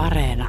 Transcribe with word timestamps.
Areena. 0.00 0.48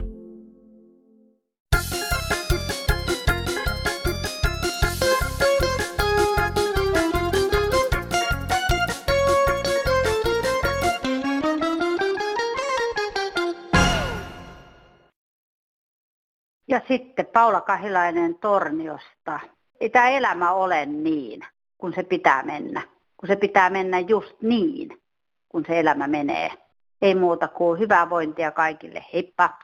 Ja 16.68 16.82
sitten 16.88 17.26
Paula 17.26 17.62
Kahilainen 17.62 18.36
Torniosta. 18.36 19.40
Ei 19.80 19.90
tämä 19.90 20.10
elämä 20.10 20.52
ole 20.52 20.86
niin, 20.86 21.46
kun 21.78 21.94
se 21.96 22.04
pitää 22.04 22.44
mennä. 22.44 22.82
Kun 23.18 23.28
se 23.28 23.36
pitää 23.36 23.70
mennä 23.70 24.00
just 24.00 24.42
niin, 24.42 25.02
kun 25.50 25.64
se 25.68 25.80
elämä 25.80 26.08
menee. 26.08 26.61
Ei 27.02 27.16
muuta 27.16 27.48
kuin 27.48 27.80
hyvää 27.80 28.10
vointia 28.10 28.52
kaikille. 28.52 29.06
Heippa! 29.14 29.60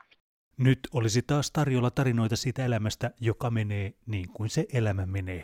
Nyt 0.56 0.78
olisi 0.92 1.22
taas 1.22 1.50
tarjolla 1.50 1.90
tarinoita 1.90 2.36
siitä 2.36 2.64
elämästä, 2.64 3.10
joka 3.20 3.50
menee 3.50 3.92
niin 4.06 4.28
kuin 4.28 4.50
se 4.50 4.66
elämä 4.72 5.06
menee. 5.06 5.42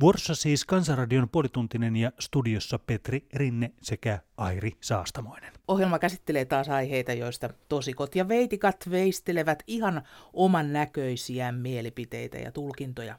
Vuorossa 0.00 0.34
siis 0.34 0.64
Kansanradion 0.64 1.28
puolituntinen 1.28 1.96
ja 1.96 2.12
studiossa 2.18 2.78
Petri 2.78 3.26
Rinne 3.34 3.72
sekä 3.82 4.18
Airi 4.36 4.72
Saastamoinen. 4.80 5.52
Ohjelma 5.68 5.98
käsittelee 5.98 6.44
taas 6.44 6.68
aiheita, 6.68 7.12
joista 7.12 7.48
tosikot 7.68 8.16
ja 8.16 8.28
veitikat 8.28 8.76
veistelevät 8.90 9.62
ihan 9.66 10.02
oman 10.32 10.72
näköisiä 10.72 11.52
mielipiteitä 11.52 12.38
ja 12.38 12.52
tulkintoja. 12.52 13.18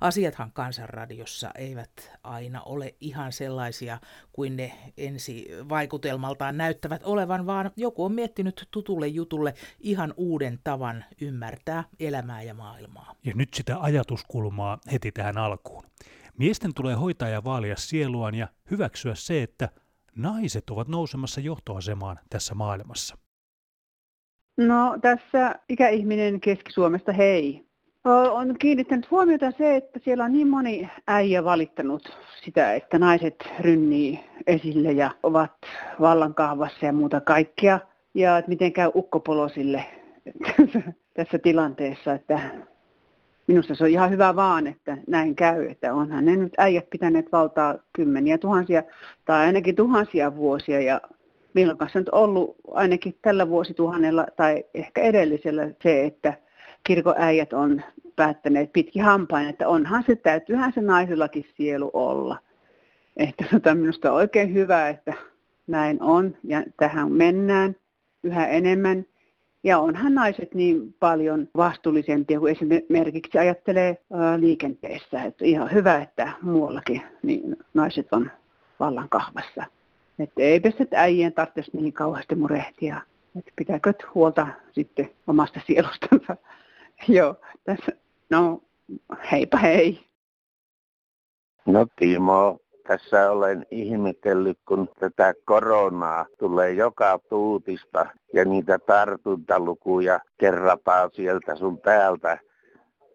Asiathan 0.00 0.52
kansanradiossa 0.52 1.50
eivät 1.54 2.12
aina 2.22 2.62
ole 2.62 2.94
ihan 3.00 3.32
sellaisia 3.32 3.98
kuin 4.32 4.56
ne 4.56 4.72
ensi 4.96 5.48
vaikutelmaltaan 5.68 6.56
näyttävät 6.56 7.02
olevan, 7.04 7.46
vaan 7.46 7.70
joku 7.76 8.04
on 8.04 8.12
miettinyt 8.12 8.68
tutulle 8.70 9.08
jutulle 9.08 9.54
ihan 9.80 10.14
uuden 10.16 10.58
tavan 10.64 11.04
ymmärtää 11.20 11.84
elämää 12.00 12.42
ja 12.42 12.54
maailmaa. 12.54 13.14
Ja 13.24 13.32
nyt 13.34 13.54
sitä 13.54 13.80
ajatuskulmaa 13.80 14.78
heti 14.92 15.12
tähän 15.12 15.38
alkuun. 15.38 15.84
Miesten 16.38 16.74
tulee 16.74 16.94
hoitaa 16.94 17.28
ja 17.28 17.44
vaalia 17.44 17.76
sieluaan 17.76 18.34
ja 18.34 18.48
hyväksyä 18.70 19.14
se, 19.14 19.42
että 19.42 19.68
naiset 20.16 20.70
ovat 20.70 20.88
nousemassa 20.88 21.40
johtoasemaan 21.40 22.18
tässä 22.30 22.54
maailmassa. 22.54 23.18
No 24.56 24.98
tässä 25.02 25.54
ikäihminen 25.68 26.40
Keski-Suomesta, 26.40 27.12
hei. 27.12 27.67
On 28.08 28.54
kiinnittänyt 28.58 29.10
huomiota 29.10 29.50
se, 29.58 29.76
että 29.76 30.00
siellä 30.04 30.24
on 30.24 30.32
niin 30.32 30.48
moni 30.48 30.88
äijä 31.06 31.44
valittanut 31.44 32.16
sitä, 32.44 32.74
että 32.74 32.98
naiset 32.98 33.34
rynnii 33.60 34.20
esille 34.46 34.92
ja 34.92 35.10
ovat 35.22 35.52
vallankahvassa 36.00 36.86
ja 36.86 36.92
muuta 36.92 37.20
kaikkea. 37.20 37.80
Ja 38.14 38.38
että 38.38 38.48
miten 38.48 38.72
käy 38.72 38.90
ukkopolosille 38.94 39.84
tässä 41.16 41.38
tilanteessa, 41.38 42.14
että 42.14 42.40
minusta 43.46 43.74
se 43.74 43.84
on 43.84 43.90
ihan 43.90 44.10
hyvä 44.10 44.36
vaan, 44.36 44.66
että 44.66 44.98
näin 45.06 45.36
käy, 45.36 45.66
että 45.66 45.94
onhan 45.94 46.24
ne 46.24 46.36
nyt 46.36 46.52
äijät 46.58 46.90
pitäneet 46.90 47.32
valtaa 47.32 47.74
kymmeniä 47.92 48.38
tuhansia 48.38 48.82
tai 49.24 49.46
ainakin 49.46 49.76
tuhansia 49.76 50.36
vuosia 50.36 50.80
ja 50.80 51.00
milloin 51.54 51.78
kanssa 51.78 51.98
nyt 51.98 52.08
ollut 52.08 52.56
ainakin 52.70 53.14
tällä 53.22 53.48
vuosituhannella 53.48 54.26
tai 54.36 54.64
ehkä 54.74 55.02
edellisellä 55.02 55.70
se, 55.82 56.04
että 56.04 56.47
kirkoäijät 56.88 57.52
on 57.52 57.82
päättäneet 58.16 58.72
pitki 58.72 58.98
hampain, 58.98 59.48
että 59.48 59.68
onhan 59.68 60.04
se, 60.06 60.16
täytyyhän 60.16 60.72
se 60.72 60.80
naisellakin 60.80 61.46
sielu 61.56 61.90
olla. 61.92 62.38
Että 63.16 63.44
tota, 63.50 63.74
minusta 63.74 64.12
on 64.12 64.16
oikein 64.16 64.54
hyvä, 64.54 64.88
että 64.88 65.14
näin 65.66 66.02
on 66.02 66.36
ja 66.44 66.62
tähän 66.76 67.12
mennään 67.12 67.76
yhä 68.22 68.46
enemmän. 68.46 69.06
Ja 69.62 69.78
onhan 69.78 70.14
naiset 70.14 70.54
niin 70.54 70.94
paljon 71.00 71.48
vastuullisempia 71.56 72.40
kuin 72.40 72.56
esimerkiksi 72.56 73.38
ajattelee 73.38 73.98
liikenteessä. 74.38 75.22
Että 75.22 75.44
ihan 75.44 75.72
hyvä, 75.72 75.98
että 75.98 76.32
muuallakin 76.42 77.02
niin 77.22 77.56
naiset 77.74 78.12
on 78.12 78.30
vallan 78.80 79.08
kahvassa. 79.08 79.64
Että 80.18 80.42
ei 80.42 80.60
että 80.80 81.00
äijien 81.00 81.32
tarvitsisi 81.32 81.76
niin 81.76 81.92
kauheasti 81.92 82.34
murehtia. 82.34 83.00
Että 83.38 83.52
pitääkö 83.56 83.92
huolta 84.14 84.46
sitten 84.72 85.10
omasta 85.26 85.60
sielustansa. 85.66 86.36
Joo, 87.08 87.34
tässä, 87.64 87.92
no 88.30 88.62
heipä 89.32 89.58
hei. 89.58 90.08
No 91.66 91.86
Timo, 91.96 92.58
tässä 92.86 93.30
olen 93.30 93.66
ihmetellyt, 93.70 94.58
kun 94.68 94.88
tätä 95.00 95.34
koronaa 95.44 96.26
tulee 96.38 96.72
joka 96.72 97.20
tuutista 97.28 98.06
ja 98.34 98.44
niitä 98.44 98.78
tartuntalukuja 98.78 100.20
kerrataan 100.38 101.10
sieltä 101.12 101.56
sun 101.56 101.80
täältä. 101.80 102.38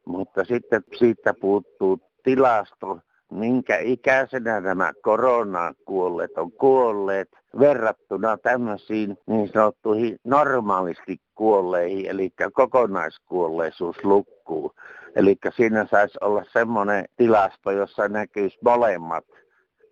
Mutta 0.06 0.44
sitten 0.44 0.84
siitä 1.00 1.34
puuttuu 1.34 2.00
tilasto, 2.24 3.00
minkä 3.34 3.78
ikäisenä 3.78 4.62
nämä 4.62 4.92
koronaan 5.04 5.76
kuolleet 5.86 6.38
on 6.38 6.52
kuolleet 6.52 7.30
verrattuna 7.60 8.38
tämmöisiin 8.38 9.18
niin 9.28 9.50
sanottuihin 9.54 10.16
normaalisti 10.24 11.18
kuolleihin, 11.36 12.06
eli 12.06 12.30
kokonaiskuolleisuuslukkuu. 12.54 14.72
Eli 15.16 15.36
siinä 15.56 15.88
saisi 15.92 16.18
olla 16.22 16.44
semmoinen 16.54 17.06
tilasto, 17.18 17.72
jossa 17.72 18.08
näkyisi 18.08 18.58
molemmat 18.64 19.26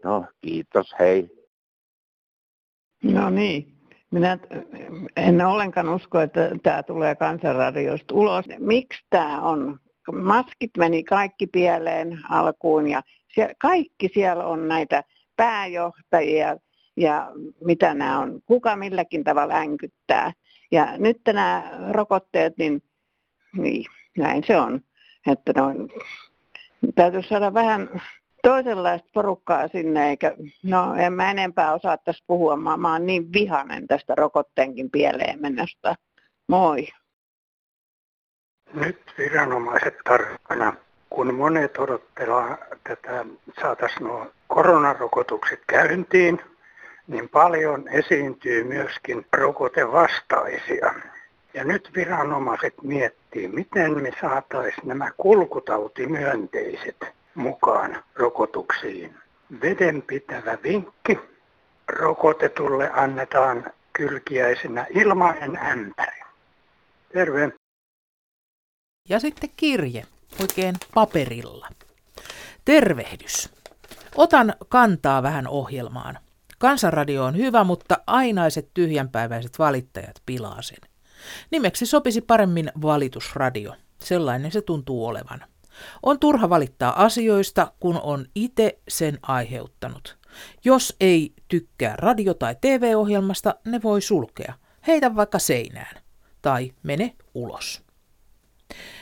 No, 0.04 0.26
kiitos, 0.42 0.96
hei. 1.00 1.30
No 3.04 3.30
niin. 3.30 3.74
Minä 4.12 4.38
en 5.16 5.46
ollenkaan 5.46 5.90
usko, 5.90 6.20
että 6.20 6.52
tämä 6.64 6.84
tulee 6.84 7.16
kansanradiosta 7.16 8.14
ulos. 8.14 8.46
Miksi 8.60 9.06
tämä 9.10 9.42
on? 9.42 9.80
Maskit 10.14 10.72
meni 10.78 11.04
kaikki 11.04 11.48
pieleen 11.48 12.20
alkuun 12.30 12.88
ja 12.88 13.02
siellä, 13.34 13.54
kaikki 13.60 14.10
siellä 14.14 14.46
on 14.46 14.68
näitä 14.68 15.04
pääjohtajia 15.36 16.58
ja 16.98 17.32
mitä 17.66 17.94
nämä 17.94 18.20
on, 18.20 18.42
kuka 18.46 18.76
milläkin 18.76 19.24
tavalla 19.24 19.56
änkyttää. 19.56 20.34
Ja 20.72 20.98
nyt 20.98 21.22
nämä 21.28 21.72
rokotteet, 21.92 22.58
niin, 22.58 22.84
niin 23.58 23.86
näin 24.18 24.44
se 24.48 24.58
on. 24.58 24.82
Että 25.28 25.54
noin, 25.56 25.90
täytyy 26.96 27.24
saada 27.24 27.54
vähän 27.54 27.90
toisenlaista 28.44 29.10
porukkaa 29.14 29.68
sinne, 29.68 30.10
eikä, 30.10 30.36
no 30.64 30.96
en 30.96 31.14
mä 31.14 31.32
enempää 31.32 31.74
osaa 31.74 31.98
tässä 31.98 32.24
puhua, 32.28 32.56
mä, 32.56 32.78
mä 32.78 32.92
oon 32.92 33.06
niin 33.06 33.34
vihanen 33.34 33.88
tästä 33.88 34.16
rokotteenkin 34.16 34.92
pieleen 34.92 35.42
mennästä. 35.42 35.96
Moi. 36.48 36.88
Nyt 38.74 39.14
viranomaiset 39.18 39.98
tarkkana, 40.04 40.74
kun 41.12 41.34
monet 41.34 41.78
odottelaa 41.78 42.58
tätä, 42.84 43.26
saataisiin 43.62 44.04
nuo 44.04 44.28
koronarokotukset 44.48 45.60
käyntiin, 45.68 46.42
niin 47.08 47.30
paljon 47.30 47.88
esiintyy 47.88 48.64
myöskin 48.64 49.26
rokotevastaisia. 49.34 50.94
Ja 51.54 51.64
nyt 51.64 51.92
viranomaiset 51.96 52.74
miettii, 52.84 53.48
miten 53.48 54.02
me 54.02 54.12
saataisiin 54.22 54.88
nämä 54.88 55.12
kulkutautimyönteiset 55.18 57.06
mukaan 57.36 58.04
rokotuksiin. 58.16 59.16
Vedenpitävä 59.62 60.58
vinkki. 60.64 61.20
Rokotetulle 61.88 62.90
annetaan 62.94 63.72
kylkiäisenä 63.94 64.86
ilmainen 64.90 65.58
ämpäri. 65.58 66.22
Terve. 67.14 67.52
Ja 69.10 69.20
sitten 69.20 69.50
kirje, 69.58 70.04
oikein 70.40 70.76
paperilla. 70.94 71.68
Tervehdys. 72.66 73.50
Otan 74.16 74.54
kantaa 74.70 75.24
vähän 75.24 75.48
ohjelmaan. 75.48 76.20
Kansanradio 76.58 77.24
on 77.26 77.38
hyvä, 77.38 77.64
mutta 77.64 77.98
ainaiset 78.08 78.70
tyhjänpäiväiset 78.74 79.60
valittajat 79.60 80.22
pilaa 80.26 80.62
sen. 80.62 80.78
Nimeksi 81.52 81.86
sopisi 81.86 82.22
paremmin 82.22 82.72
valitusradio. 82.82 83.76
Sellainen 84.00 84.52
se 84.52 84.62
tuntuu 84.62 85.06
olevan. 85.06 85.44
On 86.04 86.20
turha 86.20 86.50
valittaa 86.50 87.04
asioista, 87.06 87.72
kun 87.80 88.00
on 88.04 88.26
itse 88.36 88.80
sen 88.88 89.20
aiheuttanut. 89.22 90.18
Jos 90.66 90.96
ei 91.00 91.34
tykkää 91.48 91.96
radio- 91.96 92.34
tai 92.34 92.56
TV-ohjelmasta, 92.62 93.56
ne 93.66 93.82
voi 93.84 94.02
sulkea. 94.02 94.54
Heitä 94.88 95.16
vaikka 95.16 95.40
seinään. 95.40 96.02
Tai 96.42 96.72
mene 96.84 97.16
ulos. 97.34 97.84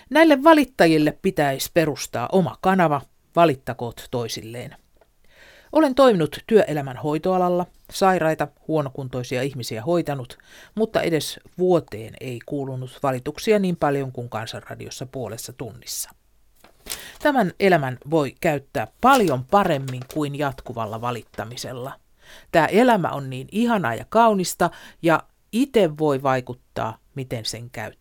Näille 0.10 0.44
valittajille 0.44 1.18
pitäisi 1.22 1.72
perustaa 1.74 2.30
oma 2.32 2.58
kanava, 2.62 3.02
valittakoot 3.36 4.08
toisilleen. 4.12 4.76
Olen 5.72 5.96
toiminut 5.96 6.40
työelämän 6.48 6.98
hoitoalalla, 6.98 7.66
sairaita, 7.92 8.48
huonokuntoisia 8.68 9.42
ihmisiä 9.42 9.82
hoitanut, 9.82 10.38
mutta 10.76 11.02
edes 11.02 11.40
vuoteen 11.58 12.14
ei 12.22 12.40
kuulunut 12.46 13.00
valituksia 13.04 13.60
niin 13.60 13.76
paljon 13.76 14.12
kuin 14.12 14.30
kansanradiossa 14.30 15.06
puolessa 15.06 15.54
tunnissa. 15.54 16.10
Tämän 17.22 17.52
elämän 17.60 17.98
voi 18.10 18.36
käyttää 18.42 18.88
paljon 19.02 19.46
paremmin 19.46 20.02
kuin 20.14 20.38
jatkuvalla 20.38 21.02
valittamisella. 21.02 21.94
Tämä 22.52 22.66
elämä 22.66 23.10
on 23.10 23.30
niin 23.30 23.48
ihanaa 23.52 23.96
ja 23.96 24.06
kaunista 24.10 24.70
ja 25.02 25.24
itse 25.52 25.98
voi 25.98 26.24
vaikuttaa, 26.24 26.98
miten 27.16 27.46
sen 27.46 27.70
käyttää. 27.70 27.99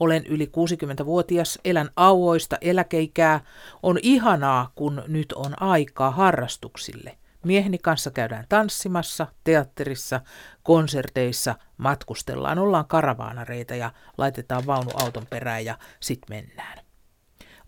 Olen 0.00 0.26
yli 0.26 0.46
60-vuotias, 0.46 1.58
elän 1.64 1.90
auoista 1.96 2.58
eläkeikää. 2.60 3.40
On 3.82 3.98
ihanaa, 4.02 4.72
kun 4.74 5.02
nyt 5.06 5.32
on 5.32 5.62
aikaa 5.62 6.10
harrastuksille. 6.10 7.18
Mieheni 7.44 7.78
kanssa 7.78 8.10
käydään 8.10 8.46
tanssimassa, 8.48 9.26
teatterissa, 9.44 10.20
konserteissa, 10.62 11.54
matkustellaan, 11.76 12.58
ollaan 12.58 12.86
karavaanareita 12.86 13.74
ja 13.74 13.92
laitetaan 14.18 14.66
vaunu 14.66 14.90
auton 14.94 15.26
perään 15.30 15.64
ja 15.64 15.78
sit 16.00 16.20
mennään. 16.30 16.78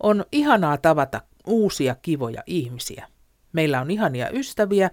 On 0.03 0.25
ihanaa 0.31 0.77
tavata 0.77 1.21
uusia 1.47 1.95
kivoja 1.95 2.43
ihmisiä. 2.45 3.07
Meillä 3.53 3.81
on 3.81 3.91
ihania 3.91 4.29
ystäviä, 4.29 4.89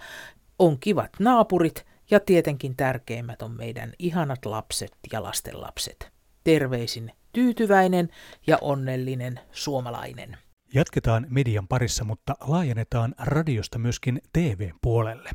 on 0.58 0.78
kivat 0.78 1.10
naapurit 1.18 1.86
ja 2.10 2.20
tietenkin 2.20 2.76
tärkeimmät 2.76 3.42
on 3.42 3.50
meidän 3.50 3.92
ihanat 3.98 4.44
lapset 4.44 4.96
ja 5.12 5.22
lastenlapset. 5.22 6.12
Terveisin 6.44 7.12
tyytyväinen 7.32 8.08
ja 8.46 8.58
onnellinen 8.60 9.40
suomalainen. 9.50 10.36
Jatketaan 10.74 11.26
median 11.30 11.68
parissa, 11.68 12.04
mutta 12.04 12.34
laajennetaan 12.48 13.14
radiosta 13.18 13.78
myöskin 13.78 14.20
TV-puolelle. 14.32 15.30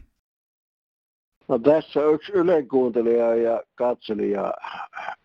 No 1.48 1.60
tässä 1.60 2.06
yksi 2.06 2.32
ylenkuuntelija 2.32 3.36
ja 3.36 3.64
katselija. 3.76 4.54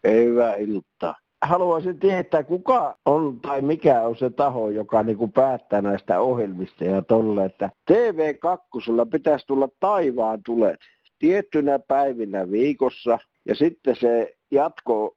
Hyvää 0.07 0.55
iltaa. 0.55 1.15
Haluaisin 1.43 1.99
tietää, 1.99 2.43
kuka 2.43 2.99
on 3.05 3.41
tai 3.41 3.63
mikä 3.63 4.03
on 4.03 4.17
se 4.17 4.31
taho, 4.31 4.71
joka 4.71 5.03
niin 5.03 5.17
kuin 5.17 5.33
päättää 5.33 5.83
näistä 5.83 6.21
ohjelmista 6.21 6.85
ja 6.85 7.03
tolle, 7.03 7.45
että 7.45 7.71
TV2 7.91 9.11
pitäisi 9.11 9.47
tulla 9.47 9.69
taivaan 9.81 10.41
tulet 10.45 10.81
tiettynä 11.19 11.79
päivinä 11.79 12.51
viikossa 12.51 13.19
ja 13.45 13.55
sitten 13.55 13.97
se 13.97 14.35
jatko 14.51 15.15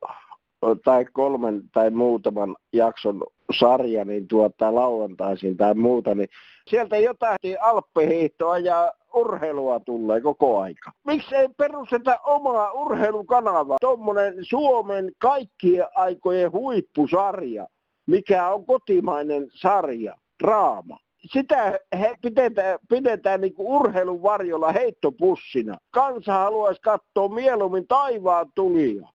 tai 0.83 1.05
kolmen 1.13 1.61
tai 1.73 1.89
muutaman 1.89 2.55
jakson 2.73 3.23
sarja, 3.59 4.05
niin 4.05 4.27
tuottaa 4.27 4.75
lauantaisin 4.75 5.57
tai 5.57 5.73
muuta, 5.73 6.15
niin 6.15 6.29
sieltä 6.67 6.97
jotain 6.97 7.37
alppihiihtoa 7.61 8.57
ja 8.57 8.93
urheilua 9.13 9.79
tulee 9.79 10.21
koko 10.21 10.59
aika. 10.59 10.91
Miksi 11.03 11.35
ei 11.35 11.49
perusteta 11.57 12.19
omaa 12.23 12.71
urheilukanavaa? 12.71 13.77
Tuommoinen 13.81 14.33
Suomen 14.41 15.11
kaikkien 15.19 15.85
aikojen 15.95 16.51
huippusarja, 16.51 17.67
mikä 18.07 18.49
on 18.49 18.65
kotimainen 18.65 19.47
sarja, 19.53 20.15
draama. 20.43 20.97
Sitä 21.33 21.79
he 21.99 22.15
pidetään, 22.21 22.79
pidetään 22.89 23.41
niin 23.41 23.53
kuin 23.53 23.67
urheilun 23.67 24.23
varjolla 24.23 24.71
heittopussina. 24.71 25.77
Kansa 25.91 26.33
haluaisi 26.33 26.81
katsoa 26.81 27.27
mieluummin 27.29 27.87
taivaan 27.87 28.51
tulia 28.55 29.07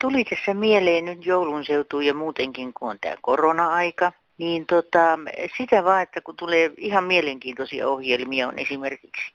Tuli 0.00 0.24
tässä 0.24 0.54
mieleen 0.54 1.04
nyt 1.04 1.26
joulun 1.26 1.64
seutuun 1.64 2.06
ja 2.06 2.14
muutenkin, 2.14 2.72
kun 2.74 2.90
on 2.90 2.98
tämä 3.00 3.14
korona-aika, 3.22 4.12
niin 4.38 4.66
tota, 4.66 5.18
sitä 5.58 5.84
vaan, 5.84 6.02
että 6.02 6.20
kun 6.20 6.36
tulee 6.36 6.70
ihan 6.76 7.04
mielenkiintoisia 7.04 7.88
ohjelmia, 7.88 8.48
on 8.48 8.58
esimerkiksi 8.58 9.32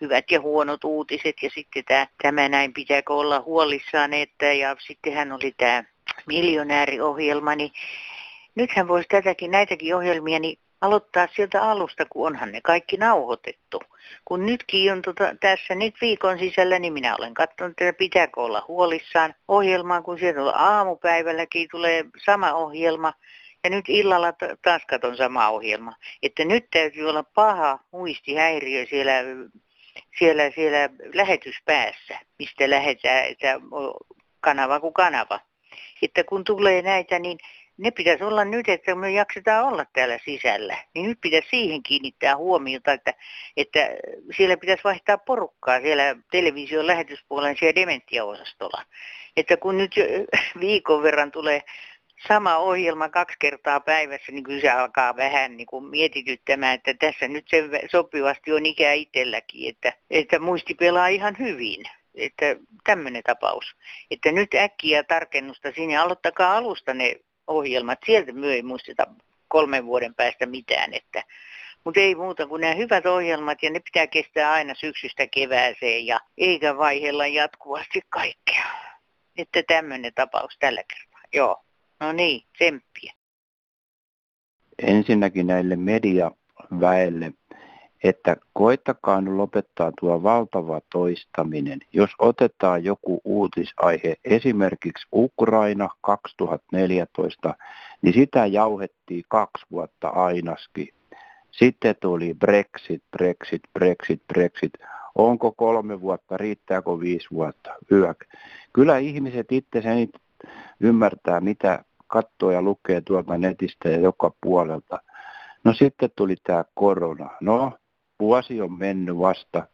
hyvät 0.00 0.30
ja 0.30 0.40
huonot 0.40 0.84
uutiset 0.84 1.36
ja 1.42 1.50
sitten 1.54 1.84
tämä, 1.84 2.06
tämä 2.22 2.48
näin 2.48 2.72
pitääkö 2.72 3.14
olla 3.14 3.40
huolissaan, 3.40 4.12
että 4.12 4.52
ja 4.52 4.76
sitten 4.78 5.12
hän 5.12 5.32
oli 5.32 5.54
tämä 5.56 5.84
miljonääriohjelma, 6.26 7.54
niin 7.54 7.70
nythän 8.54 8.88
voisi 8.88 9.08
tätäkin, 9.08 9.50
näitäkin 9.50 9.96
ohjelmia, 9.96 10.38
niin 10.38 10.58
aloittaa 10.84 11.28
sieltä 11.36 11.62
alusta, 11.62 12.04
kun 12.10 12.26
onhan 12.26 12.52
ne 12.52 12.60
kaikki 12.60 12.96
nauhoitettu. 12.96 13.82
Kun 14.24 14.46
nytkin 14.46 14.92
on 14.92 15.02
tota, 15.02 15.34
tässä 15.40 15.74
nyt 15.74 15.94
viikon 16.00 16.38
sisällä, 16.38 16.78
niin 16.78 16.92
minä 16.92 17.16
olen 17.18 17.34
katsonut, 17.34 17.80
että 17.80 17.98
pitääkö 17.98 18.40
olla 18.40 18.64
huolissaan 18.68 19.34
ohjelmaa, 19.48 20.02
kun 20.02 20.18
sieltä 20.18 20.50
aamupäivälläkin 20.50 21.68
tulee 21.70 22.04
sama 22.24 22.52
ohjelma. 22.52 23.12
Ja 23.64 23.70
nyt 23.70 23.84
illalla 23.88 24.32
taas 24.62 24.82
katon 24.88 25.16
sama 25.16 25.48
ohjelma. 25.48 25.96
Että 26.22 26.44
nyt 26.44 26.66
täytyy 26.70 27.08
olla 27.08 27.22
paha 27.22 27.78
muistihäiriö 27.92 28.86
siellä, 28.86 29.12
siellä, 30.18 30.50
siellä 30.50 30.88
lähetyspäässä, 31.14 32.18
mistä 32.38 32.70
lähetään, 32.70 33.24
että 33.24 33.60
kanava 34.40 34.80
kuin 34.80 34.94
kanava. 34.94 35.40
Että 36.02 36.24
kun 36.24 36.44
tulee 36.44 36.82
näitä, 36.82 37.18
niin 37.18 37.38
ne 37.78 37.90
pitäisi 37.90 38.24
olla 38.24 38.44
nyt, 38.44 38.68
että 38.68 38.94
me 38.94 39.10
jaksetaan 39.10 39.64
olla 39.64 39.86
täällä 39.92 40.18
sisällä. 40.24 40.78
Niin 40.94 41.06
nyt 41.06 41.18
pitäisi 41.20 41.48
siihen 41.50 41.82
kiinnittää 41.82 42.36
huomiota, 42.36 42.92
että, 42.92 43.14
että 43.56 43.90
siellä 44.36 44.56
pitäisi 44.56 44.84
vaihtaa 44.84 45.18
porukkaa 45.18 45.80
siellä 45.80 46.16
television 46.30 46.86
lähetyspuolen 46.86 47.56
siellä 47.58 47.74
dementiaosastolla. 47.74 48.84
Että 49.36 49.56
kun 49.56 49.78
nyt 49.78 49.94
viikon 50.60 51.02
verran 51.02 51.30
tulee 51.30 51.62
sama 52.28 52.56
ohjelma 52.56 53.08
kaksi 53.08 53.36
kertaa 53.38 53.80
päivässä, 53.80 54.32
niin 54.32 54.44
kyllä 54.44 54.60
se 54.60 54.70
alkaa 54.70 55.16
vähän 55.16 55.56
niin 55.56 55.66
kuin 55.66 55.84
mietityttämään, 55.84 56.74
että 56.74 56.94
tässä 56.94 57.28
nyt 57.28 57.44
se 57.48 57.68
sopivasti 57.90 58.52
on 58.52 58.66
ikä 58.66 58.92
itselläkin, 58.92 59.68
että, 59.68 59.92
että 60.10 60.38
muisti 60.38 60.74
pelaa 60.74 61.08
ihan 61.08 61.36
hyvin. 61.38 61.84
Että 62.14 62.56
tämmöinen 62.84 63.22
tapaus. 63.22 63.76
Että 64.10 64.32
nyt 64.32 64.54
äkkiä 64.54 65.04
tarkennusta 65.04 65.72
sinne, 65.72 65.96
aloittakaa 65.96 66.56
alusta 66.56 66.94
ne 66.94 67.16
ohjelmat. 67.46 67.98
Sieltä 68.06 68.32
myö 68.32 68.54
ei 68.54 68.62
muisteta 68.62 69.06
kolmen 69.48 69.86
vuoden 69.86 70.14
päästä 70.14 70.46
mitään. 70.46 70.94
Että, 70.94 71.22
mutta 71.84 72.00
ei 72.00 72.14
muuta 72.14 72.46
kuin 72.46 72.60
nämä 72.60 72.74
hyvät 72.74 73.06
ohjelmat 73.06 73.62
ja 73.62 73.70
ne 73.70 73.80
pitää 73.80 74.06
kestää 74.06 74.52
aina 74.52 74.74
syksystä 74.74 75.26
kevääseen 75.26 76.06
ja 76.06 76.20
eikä 76.38 76.76
vaihella 76.76 77.26
jatkuvasti 77.26 78.00
kaikkea. 78.08 78.64
Että 79.38 79.62
tämmöinen 79.68 80.14
tapaus 80.14 80.56
tällä 80.58 80.82
kertaa. 80.88 81.20
Joo. 81.32 81.64
No 82.00 82.12
niin, 82.12 82.42
tsemppiä. 82.52 83.12
Ensinnäkin 84.78 85.46
näille 85.46 85.76
mediaväelle 85.76 87.32
että 88.04 88.36
koittakaa 88.52 89.20
nyt 89.20 89.34
lopettaa 89.34 89.92
tuo 90.00 90.22
valtava 90.22 90.80
toistaminen. 90.92 91.80
Jos 91.92 92.10
otetaan 92.18 92.84
joku 92.84 93.20
uutisaihe, 93.24 94.16
esimerkiksi 94.24 95.06
Ukraina 95.14 95.88
2014, 96.00 97.54
niin 98.02 98.14
sitä 98.14 98.46
jauhettiin 98.46 99.24
kaksi 99.28 99.66
vuotta 99.70 100.08
ainaskin. 100.08 100.88
Sitten 101.50 101.94
tuli 102.00 102.34
Brexit, 102.34 103.02
Brexit, 103.10 103.62
Brexit, 103.72 104.22
Brexit. 104.26 104.72
Onko 105.14 105.52
kolme 105.52 106.00
vuotta, 106.00 106.36
riittääkö 106.36 106.90
viisi 107.00 107.28
vuotta? 107.32 107.74
Hyvä. 107.90 108.14
Kyllä 108.72 108.98
ihmiset 108.98 109.52
itse 109.52 109.82
sen 109.82 110.08
ymmärtää, 110.80 111.40
mitä 111.40 111.84
katsoo 112.06 112.50
ja 112.50 112.62
lukee 112.62 113.00
tuolta 113.00 113.38
netistä 113.38 113.88
ja 113.88 113.98
joka 113.98 114.32
puolelta. 114.40 114.98
No 115.64 115.74
sitten 115.74 116.10
tuli 116.16 116.36
tämä 116.46 116.64
korona. 116.74 117.30
No, 117.40 117.72
vuosi 118.20 118.60
on 118.60 118.78
mennyt 118.78 119.18
vasta. 119.18 119.68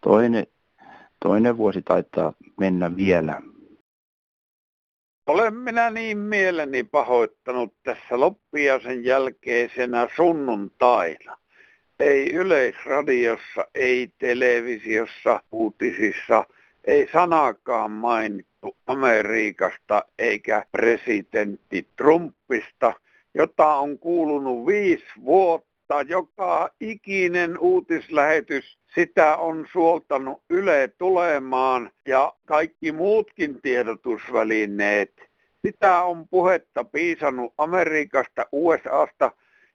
Toinen, 0.00 0.46
toinen 1.22 1.56
vuosi 1.56 1.82
taitaa 1.82 2.32
mennä 2.60 2.96
vielä. 2.96 3.40
Olen 5.26 5.54
minä 5.54 5.90
niin 5.90 6.18
mieleni 6.18 6.84
pahoittanut 6.84 7.74
tässä 7.82 8.20
loppiaisen 8.20 9.04
jälkeisenä 9.04 10.08
sunnuntaina. 10.16 11.36
Ei 12.00 12.32
yleisradiossa, 12.32 13.66
ei 13.74 14.10
televisiossa, 14.18 15.40
uutisissa, 15.52 16.44
ei 16.84 17.08
sanakaan 17.12 17.90
mainittu 17.90 18.76
Amerikasta 18.86 20.04
eikä 20.18 20.66
presidentti 20.72 21.88
Trumpista, 21.96 22.92
jota 23.34 23.74
on 23.74 23.98
kuulunut 23.98 24.66
viisi 24.66 25.06
vuotta 25.24 25.73
mutta 25.88 26.12
joka 26.12 26.70
ikinen 26.80 27.58
uutislähetys, 27.58 28.78
sitä 28.94 29.36
on 29.36 29.66
suoltanut 29.72 30.42
Yle 30.50 30.90
tulemaan 30.98 31.90
ja 32.08 32.32
kaikki 32.46 32.92
muutkin 32.92 33.62
tiedotusvälineet. 33.62 35.12
Sitä 35.66 36.02
on 36.02 36.28
puhetta 36.28 36.84
piisannut 36.84 37.54
Amerikasta, 37.58 38.46
USAsta 38.52 39.32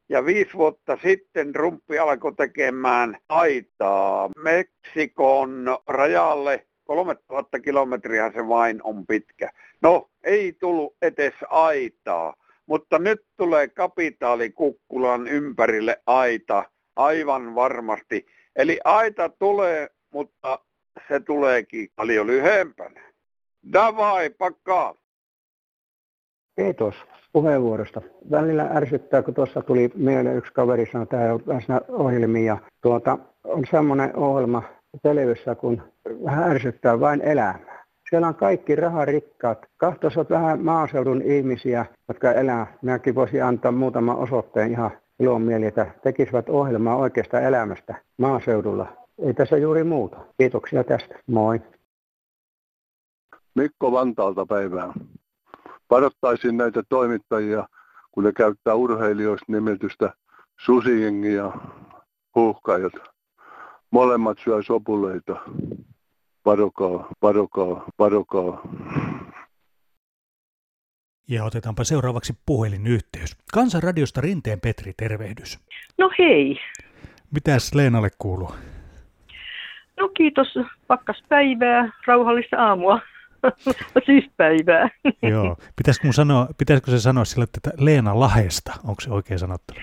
ja 0.09 0.25
viisi 0.25 0.53
vuotta 0.53 0.97
sitten 1.03 1.53
Trumpi 1.53 1.99
alkoi 1.99 2.33
tekemään 2.35 3.17
aitaa 3.29 4.29
Meksikon 4.37 5.77
rajalle. 5.87 6.65
3000 6.85 7.59
kilometriä 7.59 8.31
se 8.31 8.47
vain 8.47 8.79
on 8.83 9.07
pitkä. 9.07 9.49
No, 9.81 10.09
ei 10.23 10.53
tullut 10.53 10.95
edes 11.01 11.33
aitaa. 11.49 12.33
Mutta 12.69 12.99
nyt 12.99 13.25
tulee 13.37 13.67
kapitaalikukkulan 13.67 15.27
ympärille 15.27 16.01
aita, 16.05 16.63
aivan 16.95 17.55
varmasti. 17.55 18.25
Eli 18.55 18.79
aita 18.83 19.29
tulee, 19.29 19.89
mutta 20.13 20.59
se 21.07 21.19
tuleekin 21.19 21.87
paljon 21.95 22.27
lyhempänä. 22.27 23.01
Davai, 23.73 24.29
pakkaa! 24.29 24.95
Kiitos 26.55 26.95
puheenvuorosta. 27.33 28.01
Välillä 28.31 28.63
ärsyttää, 28.63 29.21
kun 29.21 29.33
tuossa 29.33 29.61
tuli 29.61 29.91
mieleen 29.95 30.37
yksi 30.37 30.53
kaveri 30.53 30.85
sanoi, 30.91 31.03
että 31.03 31.17
tämä 31.17 31.33
on 31.33 31.43
läsnä 31.45 31.81
ohjelmia. 31.87 32.57
Tuota, 32.81 33.17
on 33.43 33.63
semmoinen 33.71 34.15
ohjelma 34.15 34.63
televissä, 35.03 35.55
kun 35.55 35.83
vähän 36.25 36.51
ärsyttää 36.51 36.99
vain 36.99 37.21
elämää. 37.21 37.78
Siellä 38.09 38.27
on 38.27 38.35
kaikki 38.35 38.75
raharikkaat. 38.75 39.65
Kahtoisot 39.77 40.29
vähän 40.29 40.63
maaseudun 40.63 41.21
ihmisiä, 41.21 41.85
jotka 42.07 42.31
elää. 42.31 42.77
Minäkin 42.81 43.15
voisin 43.15 43.43
antaa 43.43 43.71
muutaman 43.71 44.17
osoitteen 44.17 44.71
ihan 44.71 44.91
ilon 45.19 45.41
mieli, 45.41 45.65
että 45.65 45.91
tekisivät 46.03 46.49
ohjelmaa 46.49 46.95
oikeasta 46.95 47.39
elämästä 47.39 47.95
maaseudulla. 48.17 48.87
Ei 49.19 49.33
tässä 49.33 49.57
juuri 49.57 49.83
muuta. 49.83 50.17
Kiitoksia 50.37 50.83
tästä. 50.83 51.19
Moi. 51.27 51.61
Mikko 53.55 53.91
Vantaalta 53.91 54.45
päivää. 54.45 54.93
Varoittaisin 55.89 56.57
näitä 56.57 56.83
toimittajia, 56.89 57.67
kun 58.11 58.23
ne 58.23 58.31
käyttää 58.31 58.75
urheilijoista 58.75 59.45
nimetystä 59.51 60.13
susijengi 60.59 61.33
ja 61.33 61.51
huuhkajat. 62.35 62.93
Molemmat 63.91 64.37
syö 64.43 64.63
sopuleita. 64.63 65.35
Varokaa, 66.45 67.07
varokaa, 67.21 67.85
varokaa. 67.99 68.61
Ja 71.27 71.43
otetaanpa 71.43 71.83
seuraavaksi 71.83 72.33
puhelinyhteys. 72.45 73.37
Kansanradiosta 73.53 74.21
Rinteen 74.21 74.61
Petri, 74.61 74.93
tervehdys. 74.97 75.59
No 75.97 76.11
hei. 76.19 76.59
Mitäs 77.31 77.73
Leenalle 77.75 78.09
kuuluu? 78.19 78.51
No 79.99 80.09
kiitos, 80.09 80.47
pakkas 80.87 81.23
päivää, 81.29 81.91
rauhallista 82.07 82.57
aamua. 82.57 83.01
siis 84.05 84.25
päivää. 84.37 84.89
Joo. 85.21 85.57
Pitäisikö, 85.75 86.07
mun 86.07 86.13
sanoa, 86.13 86.47
pitäisikö 86.57 86.91
se 86.91 86.99
sanoa 86.99 87.25
sillä, 87.25 87.43
että 87.43 87.71
Leena 87.77 88.19
Lahesta, 88.19 88.73
onko 88.83 89.01
se 89.01 89.11
oikein 89.11 89.39
sanottu? 89.39 89.73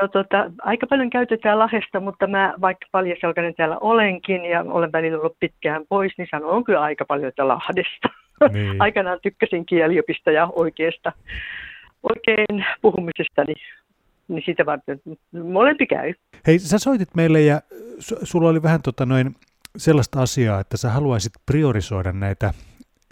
No 0.00 0.08
tota, 0.08 0.50
aika 0.62 0.86
paljon 0.86 1.10
käytetään 1.10 1.58
Lahesta, 1.58 2.00
mutta 2.00 2.26
mä 2.26 2.54
vaikka 2.60 2.86
paljaselkainen 2.92 3.54
täällä 3.54 3.78
olenkin 3.78 4.44
ja 4.44 4.64
olen 4.68 4.92
välillä 4.92 5.18
ollut 5.18 5.36
pitkään 5.40 5.84
pois, 5.88 6.12
niin 6.18 6.28
sanon 6.30 6.64
kyllä 6.64 6.80
aika 6.80 7.04
paljon, 7.04 7.28
että 7.28 7.48
Lahdesta. 7.48 8.08
Niin. 8.52 8.76
Aikanaan 8.82 9.18
tykkäsin 9.22 9.66
kieliopista 9.66 10.30
ja 10.30 10.46
oikeasta, 10.46 11.12
oikein 12.02 12.66
puhumisesta, 12.82 13.44
niin, 13.44 13.62
niin 14.28 14.42
sitä 14.46 14.66
varten 14.66 15.00
molempi 15.44 15.86
käy. 15.86 16.14
Hei, 16.46 16.58
sä 16.58 16.78
soitit 16.78 17.14
meille 17.14 17.40
ja 17.40 17.60
sulla 18.22 18.48
oli 18.48 18.62
vähän 18.62 18.82
tota 18.82 19.06
noin 19.06 19.34
sellaista 19.76 20.22
asiaa, 20.22 20.60
että 20.60 20.76
sä 20.76 20.90
haluaisit 20.90 21.32
priorisoida 21.46 22.12
näitä 22.12 22.54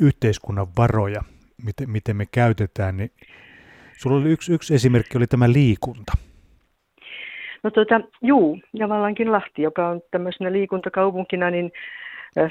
yhteiskunnan 0.02 0.66
varoja, 0.78 1.21
miten, 1.64 1.90
miten 1.90 2.16
me 2.16 2.26
käytetään, 2.33 2.97
niin 2.97 3.11
sulla 3.99 4.16
oli 4.16 4.28
yksi, 4.30 4.52
yksi 4.52 4.75
esimerkki, 4.75 5.16
oli 5.16 5.26
tämä 5.26 5.52
liikunta. 5.52 6.27
No 7.62 7.70
tuota, 7.70 8.00
juu, 8.22 8.58
ja 8.72 8.88
vallankin 8.88 9.32
Lahti, 9.32 9.62
joka 9.62 9.88
on 9.88 10.00
tämmöisenä 10.10 10.52
liikuntakaupunkina, 10.52 11.50
niin 11.50 11.72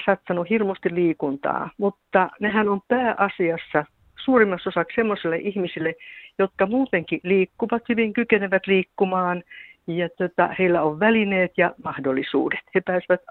satsannut 0.05 0.49
hirmusti 0.49 0.95
liikuntaa, 0.95 1.69
mutta 1.77 2.29
nehän 2.39 2.69
on 2.69 2.81
pääasiassa 2.87 3.85
suurimmassa 4.25 4.69
osaksi 4.69 4.95
semmoisille 4.95 5.37
ihmisille, 5.37 5.95
jotka 6.39 6.65
muutenkin 6.65 7.19
liikkuvat 7.23 7.83
hyvin, 7.89 8.13
kykenevät 8.13 8.67
liikkumaan, 8.67 9.43
ja 9.87 10.09
tota, 10.09 10.49
heillä 10.59 10.83
on 10.83 10.99
välineet 10.99 11.51
ja 11.57 11.73
mahdollisuudet. 11.83 12.59
He 12.75 12.81
pääsevät 12.81 13.21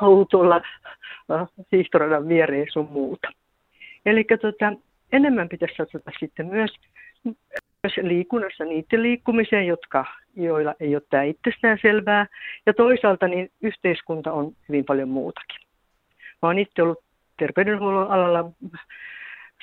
autolla 0.00 0.62
hiihtoradan 1.72 2.28
viereen 2.28 2.66
sun 2.72 2.88
muuta. 2.90 3.28
Eli 4.06 4.24
tota, 4.24 4.72
enemmän 5.12 5.48
pitäisi 5.48 5.74
satsata 5.76 6.10
sitten 6.20 6.46
myös, 6.46 6.70
myös 7.24 7.96
liikunnassa 8.02 8.64
niiden 8.64 9.02
liikkumiseen, 9.02 9.66
jotka, 9.66 10.04
joilla 10.36 10.74
ei 10.80 10.94
ole 10.94 11.02
tämä 11.10 11.22
itsestään 11.22 11.78
selvää. 11.82 12.26
Ja 12.66 12.74
toisaalta 12.74 13.28
niin 13.28 13.50
yhteiskunta 13.62 14.32
on 14.32 14.52
hyvin 14.68 14.84
paljon 14.84 15.08
muutakin. 15.08 15.60
Mä 16.42 16.48
oon 16.48 16.58
itse 16.58 16.82
ollut 16.82 17.04
terveydenhuollon 17.38 18.10
alalla 18.10 18.50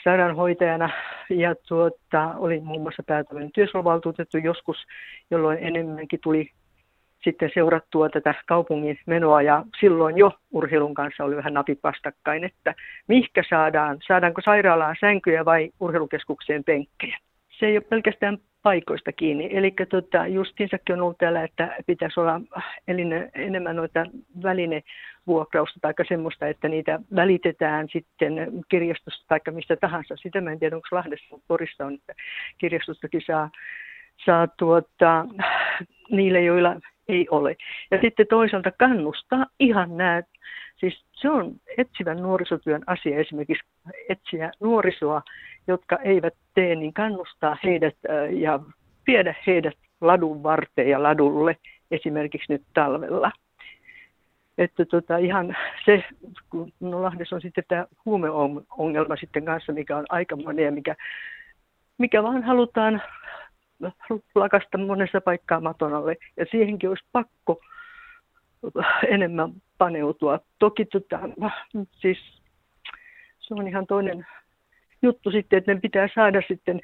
sairaanhoitajana 0.03 0.89
ja 1.29 1.55
tuota, 1.67 2.33
olin 2.38 2.63
muun 2.63 2.81
muassa 2.81 3.03
päätävän 3.07 3.51
työsuojelvaltuutettu 3.51 4.38
joskus, 4.38 4.77
jolloin 5.31 5.57
enemmänkin 5.62 6.19
tuli 6.24 6.51
sitten 7.24 7.51
seurattua 7.53 8.09
tätä 8.09 8.33
kaupungin 8.47 9.00
menoa 9.05 9.41
ja 9.41 9.65
silloin 9.79 10.17
jo 10.17 10.31
urheilun 10.51 10.93
kanssa 10.93 11.24
oli 11.24 11.36
vähän 11.36 11.53
napit 11.53 11.79
vastakkain, 11.83 12.43
että 12.43 12.75
mihkä 13.07 13.43
saadaan, 13.50 13.97
saadaanko 14.07 14.41
sairaalaan 14.41 14.95
sänkyjä 15.00 15.45
vai 15.45 15.69
urheilukeskukseen 15.79 16.63
penkkejä. 16.63 17.17
Se 17.59 17.65
ei 17.65 17.77
ole 17.77 17.81
pelkästään 17.89 18.37
paikoista 18.63 19.11
kiinni. 19.11 19.49
Eli 19.51 19.73
tota, 19.89 20.27
justiinsakin 20.27 20.95
on 20.95 21.01
ollut 21.01 21.17
täällä, 21.17 21.43
että 21.43 21.77
pitäisi 21.85 22.19
olla 22.19 22.41
eline, 22.87 23.29
enemmän 23.35 23.75
noita 23.75 24.05
välinevuokrausta 24.43 25.79
tai 25.81 25.93
semmoista, 26.07 26.47
että 26.47 26.69
niitä 26.69 26.99
välitetään 27.15 27.87
sitten 27.91 28.33
kirjastosta 28.69 29.25
tai 29.27 29.53
mistä 29.53 29.75
tahansa. 29.75 30.15
Sitä 30.15 30.41
mä 30.41 30.51
en 30.51 30.59
tiedä, 30.59 30.75
onko 30.75 30.87
Lahdessa, 30.91 31.25
mutta 31.31 31.45
Porissa 31.47 31.85
on, 31.85 31.93
että 31.93 32.13
kirjastostakin 32.57 33.21
saa, 33.27 33.49
saa 34.25 34.47
tuota, 34.47 35.25
niille, 36.11 36.41
joilla 36.41 36.75
ei 37.07 37.27
ole. 37.31 37.55
Ja 37.91 37.97
sitten 38.01 38.27
toisaalta 38.27 38.71
kannustaa 38.71 39.45
ihan 39.59 39.97
nämä, 39.97 40.21
siis 40.77 41.03
se 41.13 41.29
on 41.29 41.53
etsivän 41.77 42.17
nuorisotyön 42.17 42.84
asia 42.88 43.19
esimerkiksi 43.19 43.63
etsiä 44.10 44.51
nuorisoa, 44.60 45.22
jotka 45.67 45.98
eivät 46.03 46.34
tee, 46.53 46.75
niin 46.75 46.93
kannustaa 46.93 47.57
heidät 47.63 47.96
ja 48.31 48.60
viedä 49.07 49.36
heidät 49.48 49.77
ladun 50.01 50.43
varteen 50.43 50.89
ja 50.89 51.03
ladulle 51.03 51.57
esimerkiksi 51.91 52.53
nyt 52.53 52.63
talvella. 52.74 53.31
Että 54.57 54.86
tota, 54.86 55.17
ihan 55.17 55.55
se, 55.86 56.03
kun 56.50 56.72
no 56.79 57.01
Lahdessa 57.01 57.36
on 57.36 57.41
sitten 57.41 57.63
tämä 57.67 57.86
huumeongelma 58.05 59.15
sitten 59.15 59.46
kanssa, 59.46 59.74
mikä 59.74 59.98
on 59.98 60.05
aika 60.10 60.36
monia, 60.36 60.72
mikä, 60.72 60.96
mikä 61.98 62.24
vaan 62.24 62.43
halutaan 62.43 63.01
lakasta 64.36 64.77
monessa 64.77 65.22
paikkaa 65.22 65.60
maton 65.60 65.93
alle. 65.93 66.17
Ja 66.38 66.46
siihenkin 66.51 66.89
olisi 66.89 67.05
pakko 67.12 67.60
enemmän 69.07 69.51
paneutua. 69.77 70.39
Toki 70.60 70.86
tota, 70.86 71.19
siis 71.91 72.17
se 73.39 73.53
on 73.53 73.67
ihan 73.67 73.88
toinen 73.88 74.27
juttu 75.01 75.31
sitten, 75.31 75.57
että 75.57 75.74
ne 75.74 75.79
pitää 75.79 76.10
saada 76.15 76.41
sitten 76.48 76.81